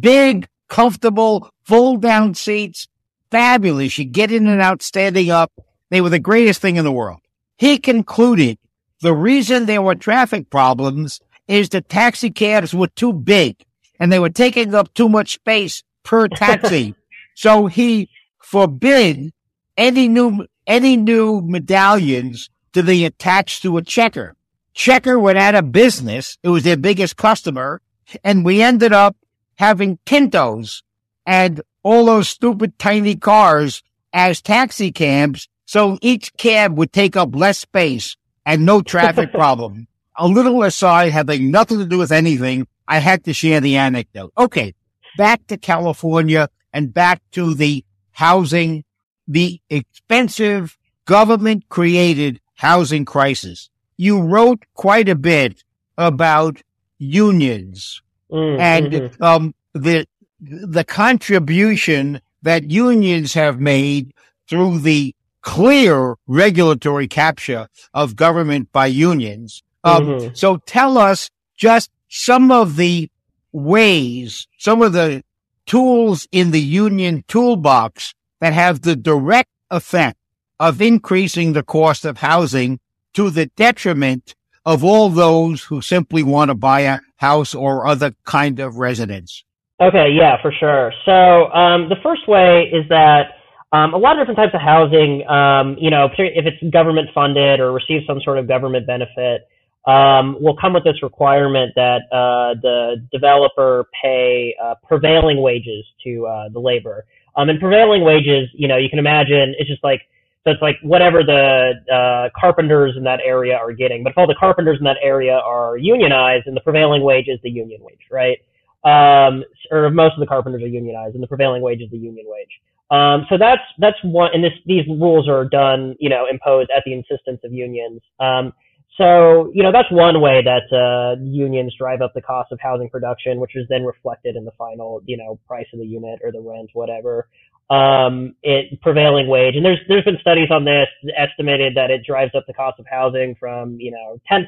[0.00, 2.88] Big, comfortable, fold down seats,
[3.34, 3.98] fabulous.
[3.98, 5.52] You get in and out standing up.
[5.90, 7.18] They were the greatest thing in the world.
[7.58, 8.58] He concluded
[9.00, 13.56] the reason there were traffic problems is the taxi cabs were too big
[13.98, 16.94] and they were taking up too much space per taxi.
[17.34, 18.08] so he
[18.40, 19.32] forbid
[19.76, 24.36] any new, any new medallions to be attached to a checker.
[24.74, 26.38] Checker went out of business.
[26.44, 27.80] It was their biggest customer.
[28.22, 29.16] And we ended up
[29.56, 30.84] having Pintos
[31.26, 35.48] and all those stupid tiny cars as taxi cabs.
[35.66, 39.86] So each cab would take up less space and no traffic problem.
[40.16, 42.66] A little aside having nothing to do with anything.
[42.88, 44.32] I had to share the anecdote.
[44.36, 44.74] Okay.
[45.16, 48.84] Back to California and back to the housing,
[49.28, 53.70] the expensive government created housing crisis.
[53.96, 55.62] You wrote quite a bit
[55.96, 56.62] about
[56.98, 59.22] unions mm, and mm-hmm.
[59.22, 60.06] um, the
[60.40, 64.12] the contribution that unions have made
[64.48, 69.62] through the clear regulatory capture of government by unions.
[69.82, 70.34] Um, mm-hmm.
[70.34, 73.10] So tell us just some of the
[73.52, 75.22] ways, some of the
[75.66, 80.18] tools in the union toolbox that have the direct effect
[80.60, 82.80] of increasing the cost of housing
[83.14, 84.34] to the detriment
[84.66, 89.44] of all those who simply want to buy a house or other kind of residence.
[89.80, 90.92] Okay, yeah, for sure.
[91.04, 93.34] So um, the first way is that
[93.72, 97.58] um, a lot of different types of housing, um, you know, if it's government funded
[97.58, 99.48] or receives some sort of government benefit,
[99.86, 106.24] um, will come with this requirement that uh, the developer pay uh, prevailing wages to
[106.26, 107.04] uh, the labor.
[107.36, 110.02] Um, and prevailing wages, you know, you can imagine it's just like
[110.44, 114.04] so it's like whatever the uh, carpenters in that area are getting.
[114.04, 117.40] But if all the carpenters in that area are unionized, and the prevailing wage is
[117.42, 118.38] the union wage, right?
[118.84, 122.26] Um, or most of the carpenters are unionized, and the prevailing wage is the union
[122.28, 122.50] wage.
[122.90, 126.82] Um, so that's that's one, and this these rules are done, you know, imposed at
[126.84, 128.00] the insistence of unions.
[128.20, 128.52] Um,
[128.98, 132.90] so you know that's one way that uh, unions drive up the cost of housing
[132.90, 136.30] production, which is then reflected in the final, you know, price of the unit or
[136.30, 137.28] the rent, whatever.
[137.70, 142.34] Um, it prevailing wage, and there's there's been studies on this estimated that it drives
[142.36, 144.46] up the cost of housing from you know 10%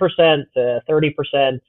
[0.55, 1.61] to 30%,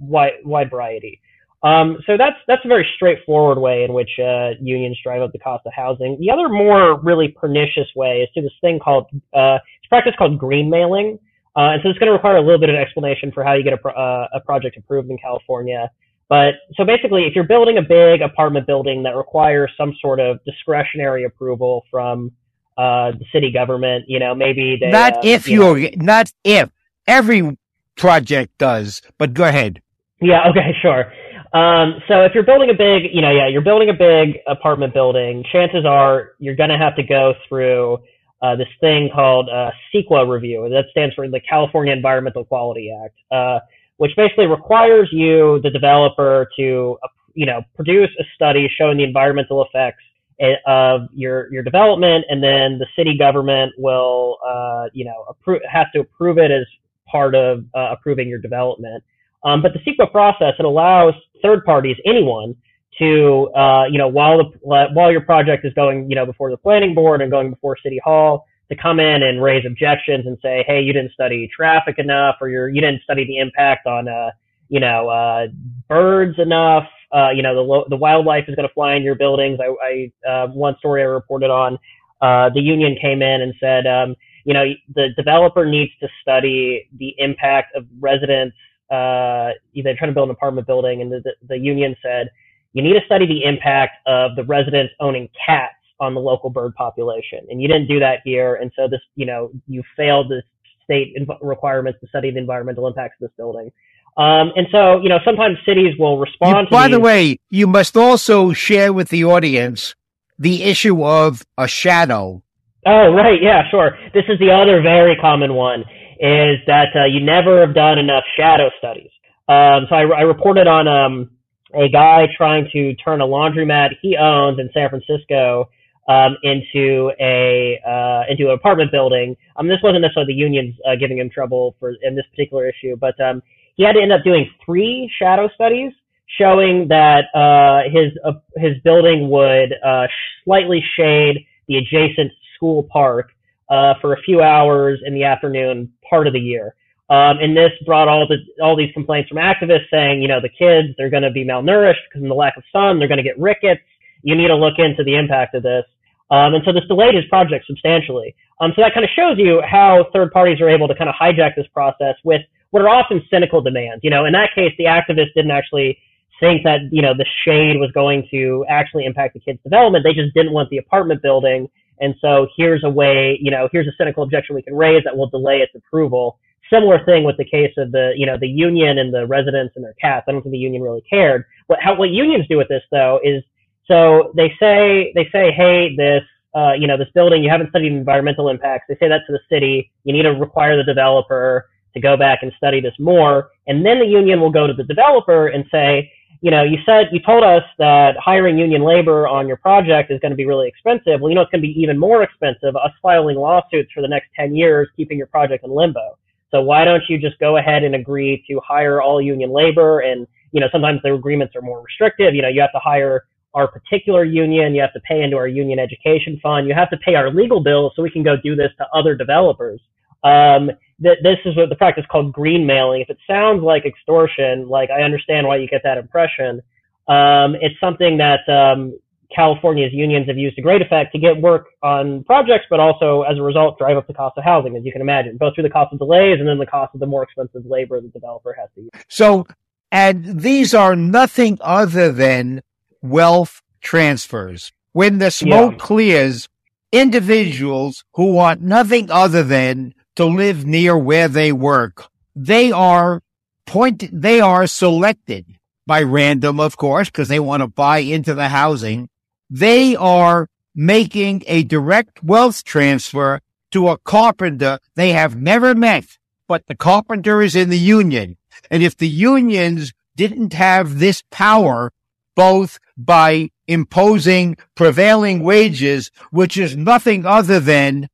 [0.00, 1.20] wide wide variety.
[1.62, 5.40] Um, so that's that's a very straightforward way in which uh, unions drive up the
[5.40, 6.16] cost of housing.
[6.20, 10.14] The other more really pernicious way is through this thing called uh, it's a practice
[10.16, 11.18] called green mailing,
[11.56, 13.64] uh, and so it's going to require a little bit of explanation for how you
[13.64, 15.90] get a, pro- uh, a project approved in California.
[16.28, 20.38] But so basically, if you're building a big apartment building that requires some sort of
[20.44, 22.30] discretionary approval from
[22.76, 26.70] uh, the city government, you know, maybe they, not uh, if you you're not if
[27.08, 27.58] every
[27.96, 29.02] project does.
[29.18, 29.82] But go ahead.
[30.20, 30.48] Yeah.
[30.50, 30.76] Okay.
[30.82, 31.12] Sure.
[31.52, 34.92] Um, so if you're building a big, you know, yeah, you're building a big apartment
[34.92, 37.98] building, chances are you're going to have to go through
[38.42, 40.68] uh, this thing called uh, CEQA review.
[40.68, 43.60] That stands for the California Environmental Quality Act, uh,
[43.96, 49.04] which basically requires you, the developer, to uh, you know produce a study showing the
[49.04, 50.02] environmental effects
[50.40, 55.62] eh, of your your development, and then the city government will uh, you know approve
[55.70, 56.66] has to approve it as
[57.10, 59.02] part of uh, approving your development.
[59.44, 62.54] Um, but the CEQA process, it allows third parties, anyone,
[62.98, 64.58] to, uh, you know, while the,
[64.92, 68.00] while your project is going, you know, before the planning board and going before city
[68.04, 72.36] hall, to come in and raise objections and say, hey, you didn't study traffic enough,
[72.40, 74.30] or you're, you didn't study the impact on, uh,
[74.68, 75.46] you know, uh,
[75.88, 76.86] birds enough.
[77.10, 79.58] Uh, you know, the lo- the wildlife is going to fly in your buildings.
[79.58, 81.78] I, I uh, one story I reported on,
[82.20, 84.14] uh, the union came in and said, um,
[84.44, 84.64] you know,
[84.94, 88.56] the developer needs to study the impact of residents
[88.90, 92.30] uh, they're trying to build an apartment building, and the, the, the union said
[92.72, 96.74] you need to study the impact of the residents owning cats on the local bird
[96.74, 100.42] population, and you didn't do that here, and so this, you know, you failed the
[100.84, 103.70] state requirements to study the environmental impacts of this building.
[104.16, 106.66] Um, and so, you know, sometimes cities will respond.
[106.66, 106.96] You, by these.
[106.96, 109.94] the way, you must also share with the audience
[110.38, 112.42] the issue of a shadow.
[112.86, 113.40] Oh, right.
[113.42, 113.98] Yeah, sure.
[114.14, 115.84] This is the other very common one
[116.20, 119.10] is that uh, you never have done enough shadow studies.
[119.48, 121.30] Um, so I, I, reported on um,
[121.74, 125.70] a guy trying to turn a laundromat he owns in San Francisco
[126.08, 129.36] um, into a uh, into an apartment building.
[129.56, 132.96] Um, this wasn't necessarily the unions uh, giving him trouble for in this particular issue,
[132.96, 133.42] but um,
[133.76, 135.92] he had to end up doing three shadow studies
[136.38, 140.06] showing that uh, his uh, his building would uh,
[140.44, 143.30] slightly shade the adjacent school park
[143.70, 146.74] uh, for a few hours in the afternoon part of the year.
[147.10, 150.50] Um, and this brought all the all these complaints from activists saying, you know, the
[150.50, 152.98] kids they're going to be malnourished because of the lack of sun.
[152.98, 153.80] They're going to get rickets.
[154.22, 155.84] You need to look into the impact of this.
[156.30, 158.34] Um, and so this delayed his project substantially.
[158.60, 161.14] Um, so that kind of shows you how third parties are able to kind of
[161.18, 164.04] hijack this process with what are often cynical demands.
[164.04, 165.98] You know, in that case, the activists didn't actually
[166.40, 170.04] think that you know the shade was going to actually impact the kids' development.
[170.04, 171.68] They just didn't want the apartment building
[172.00, 175.16] and so here's a way, you know, here's a cynical objection we can raise that
[175.16, 176.38] will delay its approval.
[176.70, 179.84] Similar thing with the case of the, you know, the union and the residents and
[179.84, 180.26] their cats.
[180.28, 181.44] I don't think the union really cared.
[181.66, 183.42] What, how, what unions do with this though is,
[183.86, 186.22] so they say, they say, hey, this,
[186.54, 188.84] uh, you know, this building, you haven't studied environmental impacts.
[188.88, 189.90] They say that to the city.
[190.04, 193.50] You need to require the developer to go back and study this more.
[193.66, 197.08] And then the union will go to the developer and say, you know, you said
[197.10, 200.68] you told us that hiring union labor on your project is going to be really
[200.68, 201.20] expensive.
[201.20, 202.76] Well, you know, it's going to be even more expensive.
[202.76, 206.16] Us filing lawsuits for the next 10 years, keeping your project in limbo.
[206.50, 210.00] So why don't you just go ahead and agree to hire all union labor?
[210.00, 212.34] And, you know, sometimes the agreements are more restrictive.
[212.34, 213.24] You know, you have to hire
[213.54, 214.74] our particular union.
[214.74, 216.68] You have to pay into our union education fund.
[216.68, 219.14] You have to pay our legal bills so we can go do this to other
[219.14, 219.80] developers.
[220.22, 220.70] Um,
[221.00, 223.00] that this is what the practice called green mailing.
[223.00, 226.60] If it sounds like extortion, like I understand why you get that impression.
[227.06, 228.98] Um, it's something that um,
[229.34, 233.38] California's unions have used to great effect to get work on projects, but also as
[233.38, 235.70] a result drive up the cost of housing, as you can imagine, both through the
[235.70, 238.68] cost of delays and then the cost of the more expensive labor the developer has
[238.74, 238.90] to use.
[239.08, 239.46] So,
[239.92, 242.62] and these are nothing other than
[243.02, 244.72] wealth transfers.
[244.92, 245.78] When the smoke yeah.
[245.78, 246.48] clears,
[246.90, 252.08] individuals who want nothing other than to live near where they work.
[252.34, 253.22] They are
[253.66, 255.46] point, they are selected
[255.86, 259.08] by random, of course, because they want to buy into the housing.
[259.48, 263.40] They are making a direct wealth transfer
[263.70, 268.36] to a carpenter they have never met, but the carpenter is in the union.
[268.72, 271.92] And if the unions didn't have this power,
[272.34, 278.08] both by imposing prevailing wages, which is nothing other than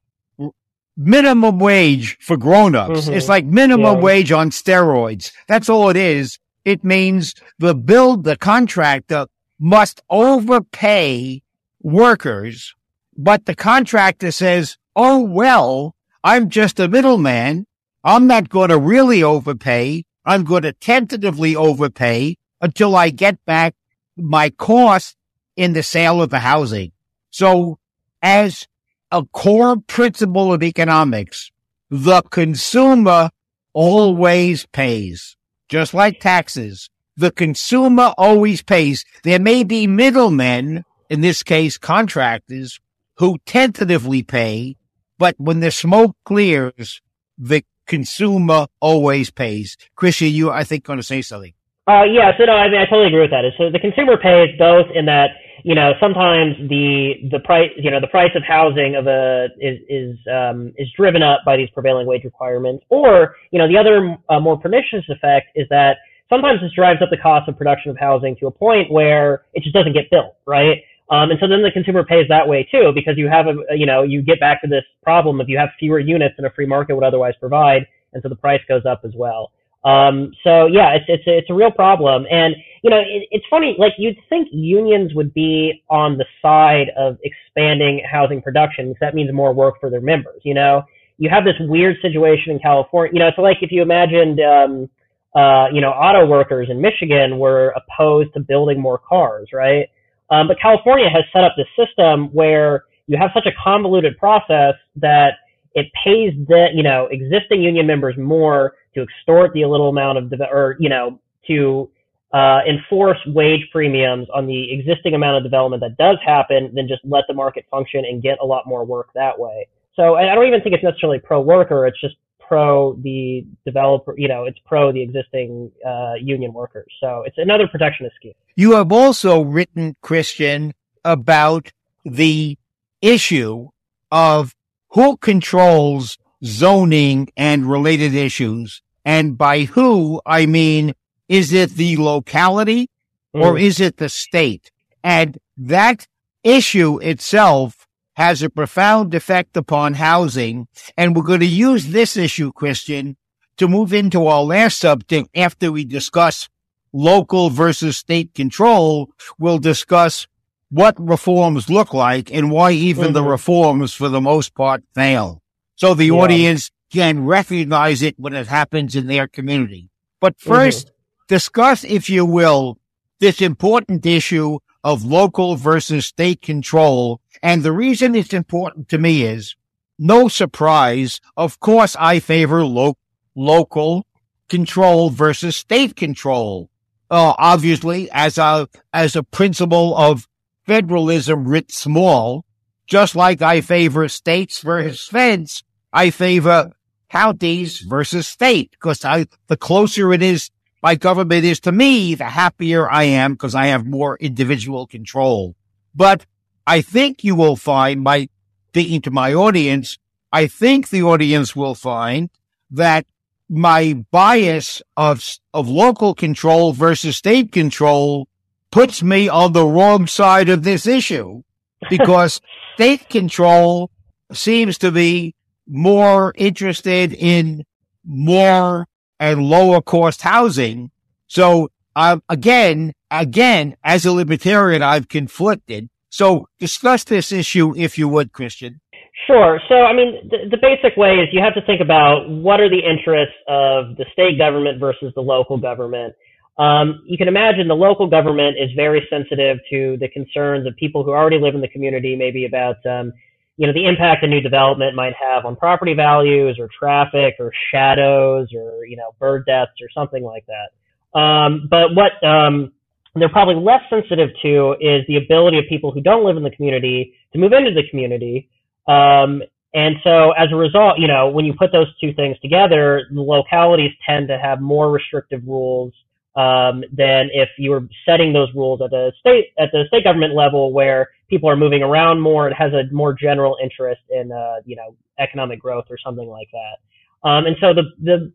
[0.96, 3.02] minimum wage for grown-ups.
[3.02, 3.14] Mm-hmm.
[3.14, 4.02] It's like minimum yeah.
[4.02, 5.32] wage on steroids.
[5.48, 6.38] That's all it is.
[6.64, 9.26] It means the build, the contractor
[9.58, 11.42] must overpay
[11.82, 12.74] workers,
[13.16, 17.66] but the contractor says, Oh, well, I'm just a middleman.
[18.02, 20.04] I'm not going to really overpay.
[20.24, 23.74] I'm going to tentatively overpay until I get back
[24.16, 25.16] my cost
[25.56, 26.92] in the sale of the housing.
[27.30, 27.78] So
[28.22, 28.66] as
[29.10, 31.50] a core principle of economics,
[31.90, 33.30] the consumer
[33.72, 35.36] always pays,
[35.68, 36.90] just like taxes.
[37.16, 39.04] The consumer always pays.
[39.22, 42.80] There may be middlemen, in this case, contractors,
[43.18, 44.76] who tentatively pay,
[45.18, 47.00] but when the smoke clears,
[47.38, 49.76] the consumer always pays.
[49.94, 51.52] Christian, you, I think, going to say something.
[51.86, 53.44] Uh, yeah, so no, I mean, I totally agree with that.
[53.58, 55.30] So the consumer pays both in that,
[55.64, 59.80] you know, sometimes the, the price, you know, the price of housing of a, is,
[59.88, 62.84] is, um, is driven up by these prevailing wage requirements.
[62.90, 65.96] Or, you know, the other uh, more pernicious effect is that
[66.28, 69.62] sometimes this drives up the cost of production of housing to a point where it
[69.62, 70.82] just doesn't get built, right?
[71.10, 73.86] Um, and so then the consumer pays that way too, because you have a, you
[73.86, 76.66] know, you get back to this problem of you have fewer units than a free
[76.66, 79.50] market would otherwise provide, and so the price goes up as well.
[79.84, 83.76] Um, so yeah, it's it's it's a real problem, and you know, it, it's funny.
[83.78, 89.14] Like you'd think unions would be on the side of expanding housing production, because that
[89.14, 90.40] means more work for their members.
[90.42, 90.82] You know,
[91.18, 93.12] you have this weird situation in California.
[93.12, 94.40] You know, it's like if you imagined.
[94.40, 94.88] Um,
[95.34, 99.88] uh, you know, auto workers in Michigan were opposed to building more cars, right?
[100.30, 104.74] Um, but California has set up this system where you have such a convoluted process
[104.96, 105.32] that
[105.74, 110.32] it pays the you know existing union members more to extort the little amount of
[110.50, 111.90] or you know to
[112.32, 117.00] uh, enforce wage premiums on the existing amount of development that does happen than just
[117.04, 119.68] let the market function and get a lot more work that way.
[119.94, 121.86] So I don't even think it's necessarily pro worker.
[121.86, 126.92] It's just pro the developer, you know, it's pro the existing uh, union workers.
[127.00, 128.34] So it's another protectionist scheme.
[128.56, 131.72] You have also written, Christian, about
[132.04, 132.58] the
[133.00, 133.68] issue
[134.10, 134.53] of
[134.94, 138.82] who controls zoning and related issues.
[139.04, 140.94] And by who, I mean,
[141.28, 142.88] is it the locality
[143.32, 143.62] or mm.
[143.62, 144.70] is it the state?
[145.02, 146.06] And that
[146.42, 147.86] issue itself
[148.16, 150.68] has a profound effect upon housing.
[150.96, 153.16] And we're going to use this issue, Christian,
[153.56, 156.48] to move into our last subject after we discuss
[156.92, 159.10] local versus state control.
[159.38, 160.28] We'll discuss
[160.74, 163.14] what reforms look like and why even mm-hmm.
[163.14, 165.40] the reforms for the most part fail.
[165.76, 166.12] So the yeah.
[166.12, 169.88] audience can recognize it when it happens in their community.
[170.20, 171.24] But 1st mm-hmm.
[171.28, 172.78] discuss, if you will,
[173.20, 179.22] this important issue of local versus state control and the reason it's important to me
[179.22, 179.54] is
[179.96, 181.20] no surprise.
[181.36, 182.96] Of course, I favor lo-
[183.36, 184.06] local
[184.48, 186.68] control versus state control.
[187.10, 190.26] Uh, obviously, as a, as a principle of
[190.66, 192.44] federalism writ small,
[192.86, 195.62] just like I favor states versus feds,
[195.92, 196.72] I favor
[197.08, 200.50] counties versus state because I, the closer it is
[200.82, 205.56] my government is to me, the happier I am because I have more individual control.
[205.94, 206.26] But
[206.66, 208.28] I think you will find my
[208.74, 209.98] speaking to my audience,
[210.32, 212.28] I think the audience will find
[212.72, 213.06] that
[213.48, 218.26] my bias of, of local control versus state control
[218.74, 221.42] puts me on the wrong side of this issue
[221.90, 222.40] because
[222.74, 223.90] state control
[224.32, 225.34] seems to be
[225.66, 227.64] more interested in
[228.04, 228.86] more
[229.18, 230.90] and lower cost housing.
[231.28, 238.06] So, uh, again, again, as a libertarian, I've conflicted so discuss this issue, if you
[238.06, 238.80] would, Christian.
[239.26, 239.60] Sure.
[239.68, 242.70] So, I mean, the, the, basic way is you have to think about what are
[242.70, 246.14] the interests of the state government versus the local government.
[246.58, 251.02] Um, you can imagine the local government is very sensitive to the concerns of people
[251.02, 253.12] who already live in the community, maybe about, um,
[253.56, 257.52] you know, the impact a new development might have on property values or traffic or
[257.72, 261.18] shadows or, you know, bird deaths or something like that.
[261.18, 262.72] Um, but what, um,
[263.16, 266.50] they're probably less sensitive to is the ability of people who don't live in the
[266.50, 268.48] community to move into the community
[268.86, 269.42] Um,
[269.74, 273.20] and so as a result, you know, when you put those two things together, the
[273.20, 275.92] localities tend to have more restrictive rules
[276.36, 280.34] um, than if you were setting those rules at the state at the state government
[280.34, 284.56] level, where people are moving around more and has a more general interest in, uh,
[284.64, 287.28] you know, economic growth or something like that.
[287.28, 288.32] Um, and so the the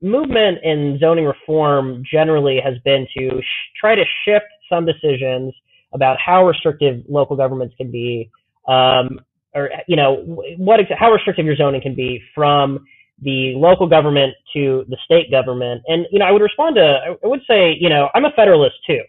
[0.00, 5.52] movement in zoning reform generally has been to sh- try to shift some decisions
[5.92, 8.30] about how restrictive local governments can be,
[8.68, 9.20] um,
[9.54, 10.22] or you know
[10.56, 12.86] what how restrictive your zoning can be from
[13.22, 15.82] the local government to the state government.
[15.86, 18.76] And you know, I would respond to I would say you know I'm a federalist
[18.86, 19.00] too.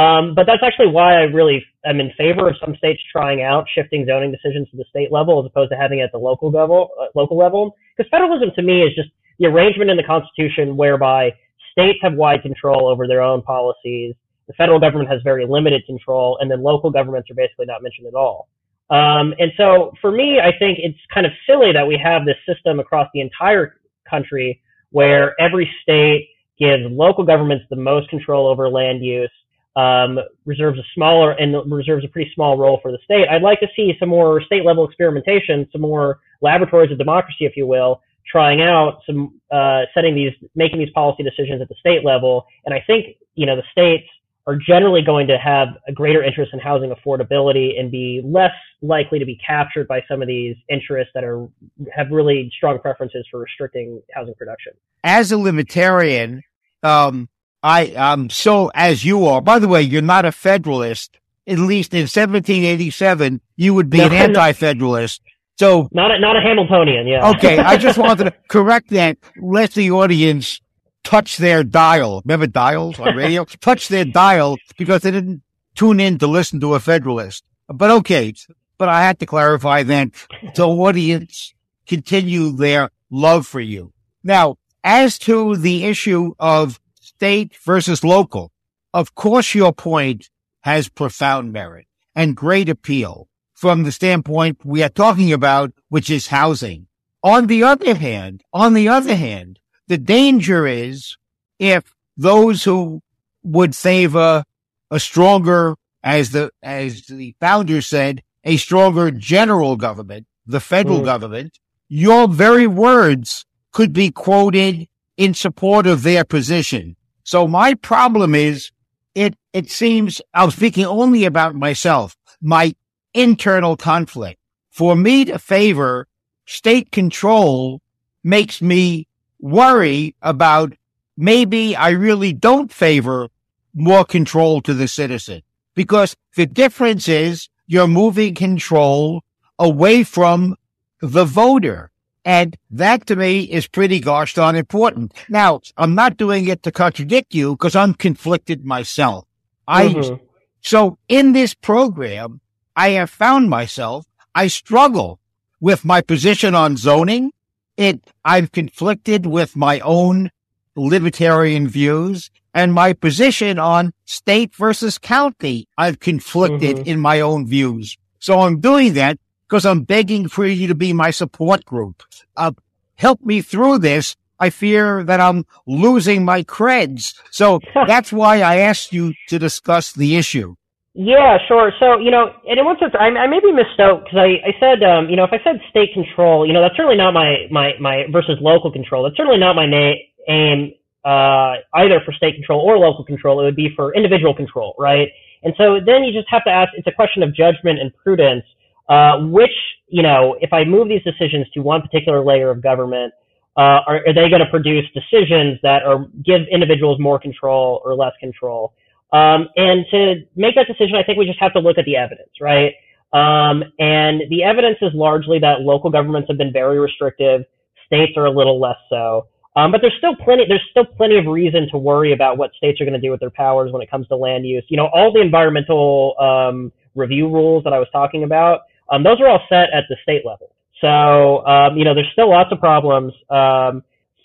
[0.00, 3.64] Um, but that's actually why I really am in favor of some states trying out
[3.74, 6.50] shifting zoning decisions to the state level as opposed to having it at the local
[6.50, 6.90] level.
[7.00, 9.08] Uh, local level, because federalism to me is just
[9.38, 11.32] the arrangement in the Constitution whereby
[11.72, 14.14] states have wide control over their own policies
[14.46, 18.06] the federal government has very limited control, and then local governments are basically not mentioned
[18.06, 18.48] at all.
[18.90, 22.36] Um, and so for me, I think it's kind of silly that we have this
[22.46, 24.60] system across the entire country
[24.90, 26.28] where every state
[26.58, 29.30] gives local governments the most control over land use,
[29.74, 33.26] um, reserves a smaller and reserves a pretty small role for the state.
[33.28, 37.56] I'd like to see some more state level experimentation, some more laboratories of democracy, if
[37.56, 42.04] you will, trying out some uh, setting these, making these policy decisions at the state
[42.04, 42.46] level.
[42.64, 44.08] And I think you know the states
[44.46, 49.18] are generally going to have a greater interest in housing affordability and be less likely
[49.18, 51.48] to be captured by some of these interests that are
[51.94, 54.72] have really strong preferences for restricting housing production.
[55.02, 56.42] As a libertarian,
[56.82, 57.28] um,
[57.62, 59.40] I am so as you are.
[59.40, 61.18] By the way, you're not a federalist.
[61.48, 65.22] At least in 1787, you would be no, an anti-federalist.
[65.58, 67.30] So not a, not a Hamiltonian, yeah.
[67.30, 69.16] okay, I just wanted to correct that.
[69.40, 70.60] Let the audience
[71.06, 72.22] touch their dial.
[72.24, 73.44] Remember dials on radio?
[73.44, 75.42] touch their dial because they didn't
[75.74, 77.44] tune in to listen to a Federalist.
[77.68, 78.34] But okay.
[78.78, 80.08] But I had to clarify that
[80.54, 81.54] the audience
[81.86, 83.92] continue their love for you.
[84.22, 88.52] Now, as to the issue of state versus local,
[88.92, 90.28] of course your point
[90.62, 96.26] has profound merit and great appeal from the standpoint we are talking about, which is
[96.26, 96.88] housing.
[97.22, 99.58] On the other hand, on the other hand,
[99.88, 101.16] the danger is
[101.58, 103.02] if those who
[103.42, 104.44] would favor
[104.90, 111.04] a stronger, as the, as the founder said, a stronger general government, the federal mm.
[111.04, 111.58] government,
[111.88, 116.96] your very words could be quoted in support of their position.
[117.24, 118.70] So my problem is
[119.14, 122.74] it, it seems I'm speaking only about myself, my
[123.14, 124.38] internal conflict.
[124.70, 126.06] For me to favor
[126.44, 127.80] state control
[128.22, 129.08] makes me
[129.40, 130.74] worry about
[131.16, 133.28] maybe I really don't favor
[133.74, 135.42] more control to the citizen
[135.74, 139.22] because the difference is you're moving control
[139.58, 140.56] away from
[141.00, 141.90] the voter.
[142.24, 145.14] And that to me is pretty gosh darn important.
[145.28, 149.26] Now, I'm not doing it to contradict you because I'm conflicted myself.
[149.68, 150.24] I, mm-hmm.
[150.60, 152.40] so in this program,
[152.74, 155.20] I have found myself, I struggle
[155.60, 157.32] with my position on zoning
[157.76, 160.30] it, I've conflicted with my own
[160.76, 165.68] libertarian views and my position on state versus county.
[165.76, 166.88] I've conflicted mm-hmm.
[166.88, 167.96] in my own views.
[168.18, 169.18] So I'm doing that
[169.48, 172.02] because I'm begging for you to be my support group.
[172.36, 172.52] Uh,
[172.96, 174.16] help me through this.
[174.38, 177.14] I fear that I'm losing my creds.
[177.30, 180.56] So that's why I asked you to discuss the issue.
[180.96, 181.72] Yeah, sure.
[181.78, 184.82] So, you know, and in one sense, I, I maybe misspoke because I, I said,
[184.82, 187.72] um, you know, if I said state control, you know, that's certainly not my, my,
[187.80, 189.04] my versus local control.
[189.04, 190.72] That's certainly not my na- aim,
[191.04, 193.40] uh, either for state control or local control.
[193.42, 195.08] It would be for individual control, right?
[195.44, 198.44] And so then you just have to ask, it's a question of judgment and prudence,
[198.88, 199.54] uh, which,
[199.88, 203.14] you know, if I move these decisions to one particular layer of government,
[203.58, 207.94] uh, are, are they going to produce decisions that are give individuals more control or
[207.94, 208.74] less control?
[209.12, 211.96] Um, and to make that decision, I think we just have to look at the
[211.96, 212.74] evidence, right?
[213.12, 217.42] Um, and the evidence is largely that local governments have been very restrictive,
[217.86, 219.28] states are a little less so.
[219.54, 222.80] Um, but there's still plenty, there's still plenty of reason to worry about what states
[222.80, 224.64] are going to do with their powers when it comes to land use.
[224.68, 229.18] You know, all the environmental um, review rules that I was talking about, um, those
[229.20, 230.50] are all set at the state level.
[230.80, 233.14] So, um, you know, there's still lots of problems.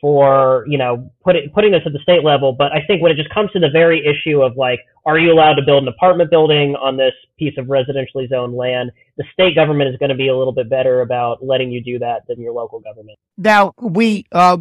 [0.02, 2.54] For you know putting putting this at the state level.
[2.54, 5.32] But I think when it just comes to the very issue of like, are you
[5.32, 8.92] allowed to build an apartment building on this piece of residentially zoned land?
[9.18, 12.00] The state government is going to be a little bit better about letting you do
[12.00, 13.20] that than your local government.
[13.38, 14.58] Now we uh,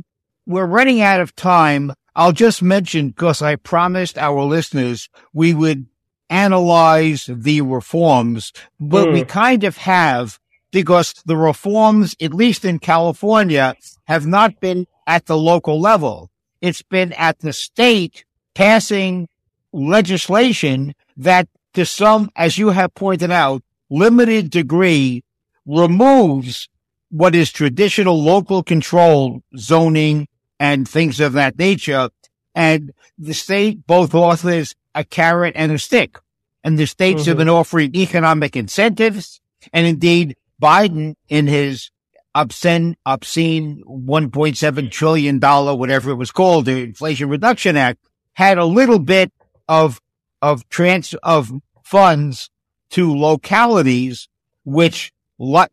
[0.47, 1.95] we're running out of time.
[2.15, 5.87] I'll just mention because I promised our listeners we would
[6.29, 9.13] analyze the reforms, but mm.
[9.15, 9.27] we hmm.
[9.27, 10.39] kind of have
[10.71, 16.31] because the reforms, at least in California, have not been at the local level.
[16.61, 19.29] It's been at the state passing
[19.73, 25.25] legislation that to some, as you have pointed out, limited degree
[25.67, 26.69] removes
[27.11, 32.11] what is traditional local control zoning and things of that nature.
[32.55, 36.19] And the state both offers a carrot and a stick.
[36.63, 37.31] And the states mm-hmm.
[37.31, 39.41] have been offering economic incentives.
[39.73, 41.91] And indeed, Biden in his
[42.35, 47.99] obscene, obscene $1.7 trillion, whatever it was called, the Inflation Reduction Act,
[48.35, 49.33] had a little bit
[49.69, 50.01] of,
[50.41, 51.51] of trans, of
[51.83, 52.51] funds
[52.91, 54.29] to localities,
[54.65, 55.13] which,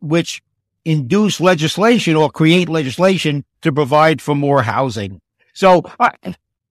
[0.00, 0.42] which
[0.84, 5.20] induce legislation or create legislation to provide for more housing.
[5.52, 6.12] So I,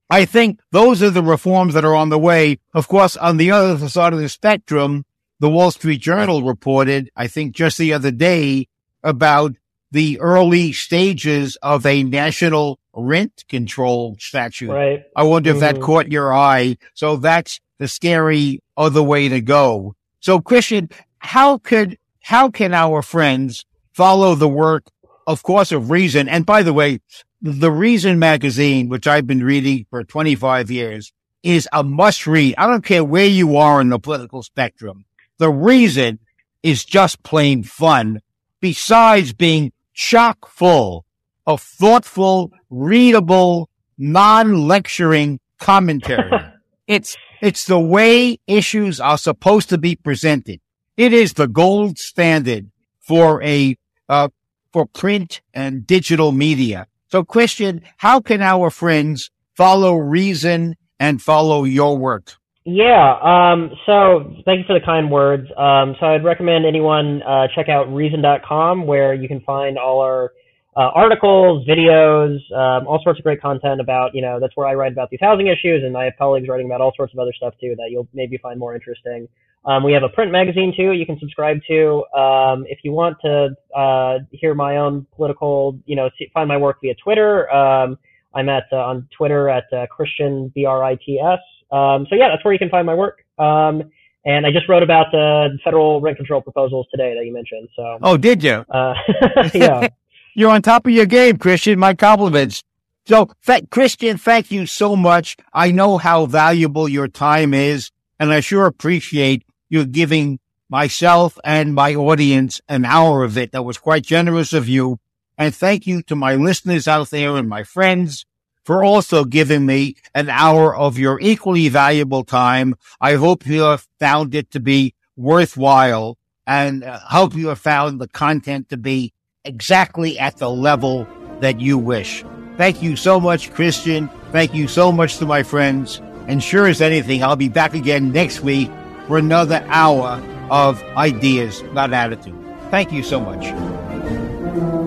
[0.10, 2.60] I think those are the reforms that are on the way.
[2.74, 5.06] Of course, on the other side of the spectrum,
[5.40, 8.68] the Wall Street Journal reported, I think just the other day
[9.04, 9.54] about
[9.92, 14.72] the early stages of a national rent control statute.
[14.72, 15.04] Right.
[15.16, 15.58] I wonder mm-hmm.
[15.58, 15.84] if that mm-hmm.
[15.84, 16.78] caught your eye.
[16.94, 19.96] So that's the scary other way to go.
[20.20, 24.86] So Christian, how could, how can our friends follow the work,
[25.26, 26.28] of course, of Reason?
[26.28, 27.00] And by the way,
[27.42, 31.14] the Reason magazine, which I've been reading for 25 years,
[31.44, 32.56] is a must read.
[32.58, 35.06] I don't care where you are in the political spectrum.
[35.40, 36.20] The Reason
[36.64, 38.22] is just plain fun,
[38.60, 41.06] besides being chock full
[41.46, 46.32] of thoughtful, readable, non-lecturing commentary.
[46.88, 50.60] it's, it's the way issues are supposed to be presented.
[50.98, 53.78] It is the gold standard for a,
[54.10, 54.30] uh,
[54.74, 56.88] for print and digital media.
[57.10, 62.34] So Christian, how can our friends follow reason and follow your work?
[62.70, 65.48] Yeah, um, so thank you for the kind words.
[65.56, 70.34] Um, so I'd recommend anyone uh, check out reason.com where you can find all our
[70.76, 74.74] uh, articles, videos, um, all sorts of great content about, you know, that's where I
[74.74, 77.32] write about these housing issues and I have colleagues writing about all sorts of other
[77.38, 79.30] stuff too that you'll maybe find more interesting.
[79.64, 82.04] Um, we have a print magazine too you can subscribe to.
[82.20, 86.58] Um, if you want to uh, hear my own political, you know, see, find my
[86.58, 87.98] work via Twitter, um,
[88.36, 91.40] I'm at uh, on Twitter at uh, Christian B R I T S.
[91.72, 93.24] Um, so yeah, that's where you can find my work.
[93.38, 93.92] Um,
[94.26, 97.70] and I just wrote about the federal rent control proposals today that you mentioned.
[97.76, 98.66] So oh, did you?
[98.70, 98.94] Uh,
[99.54, 99.88] yeah,
[100.36, 101.80] you're on top of your game, Christian.
[101.80, 102.64] My compliments.
[103.06, 105.38] So, th- Christian, thank you so much.
[105.54, 107.90] I know how valuable your time is,
[108.20, 110.40] and I sure appreciate you're giving
[110.70, 113.54] myself and my audience an hour of it.
[113.54, 115.00] That was quite generous of you.
[115.38, 118.26] And thank you to my listeners out there and my friends
[118.68, 122.76] for also giving me an hour of your equally valuable time.
[123.00, 128.02] I hope you have found it to be worthwhile and uh, hope you have found
[128.02, 129.14] the content to be
[129.46, 131.08] exactly at the level
[131.40, 132.26] that you wish.
[132.58, 134.10] Thank you so much, Christian.
[134.34, 136.02] Thank you so much to my friends.
[136.28, 138.70] And sure as anything, I'll be back again next week
[139.08, 142.36] for another hour of ideas, not attitude.
[142.70, 144.87] Thank you so much.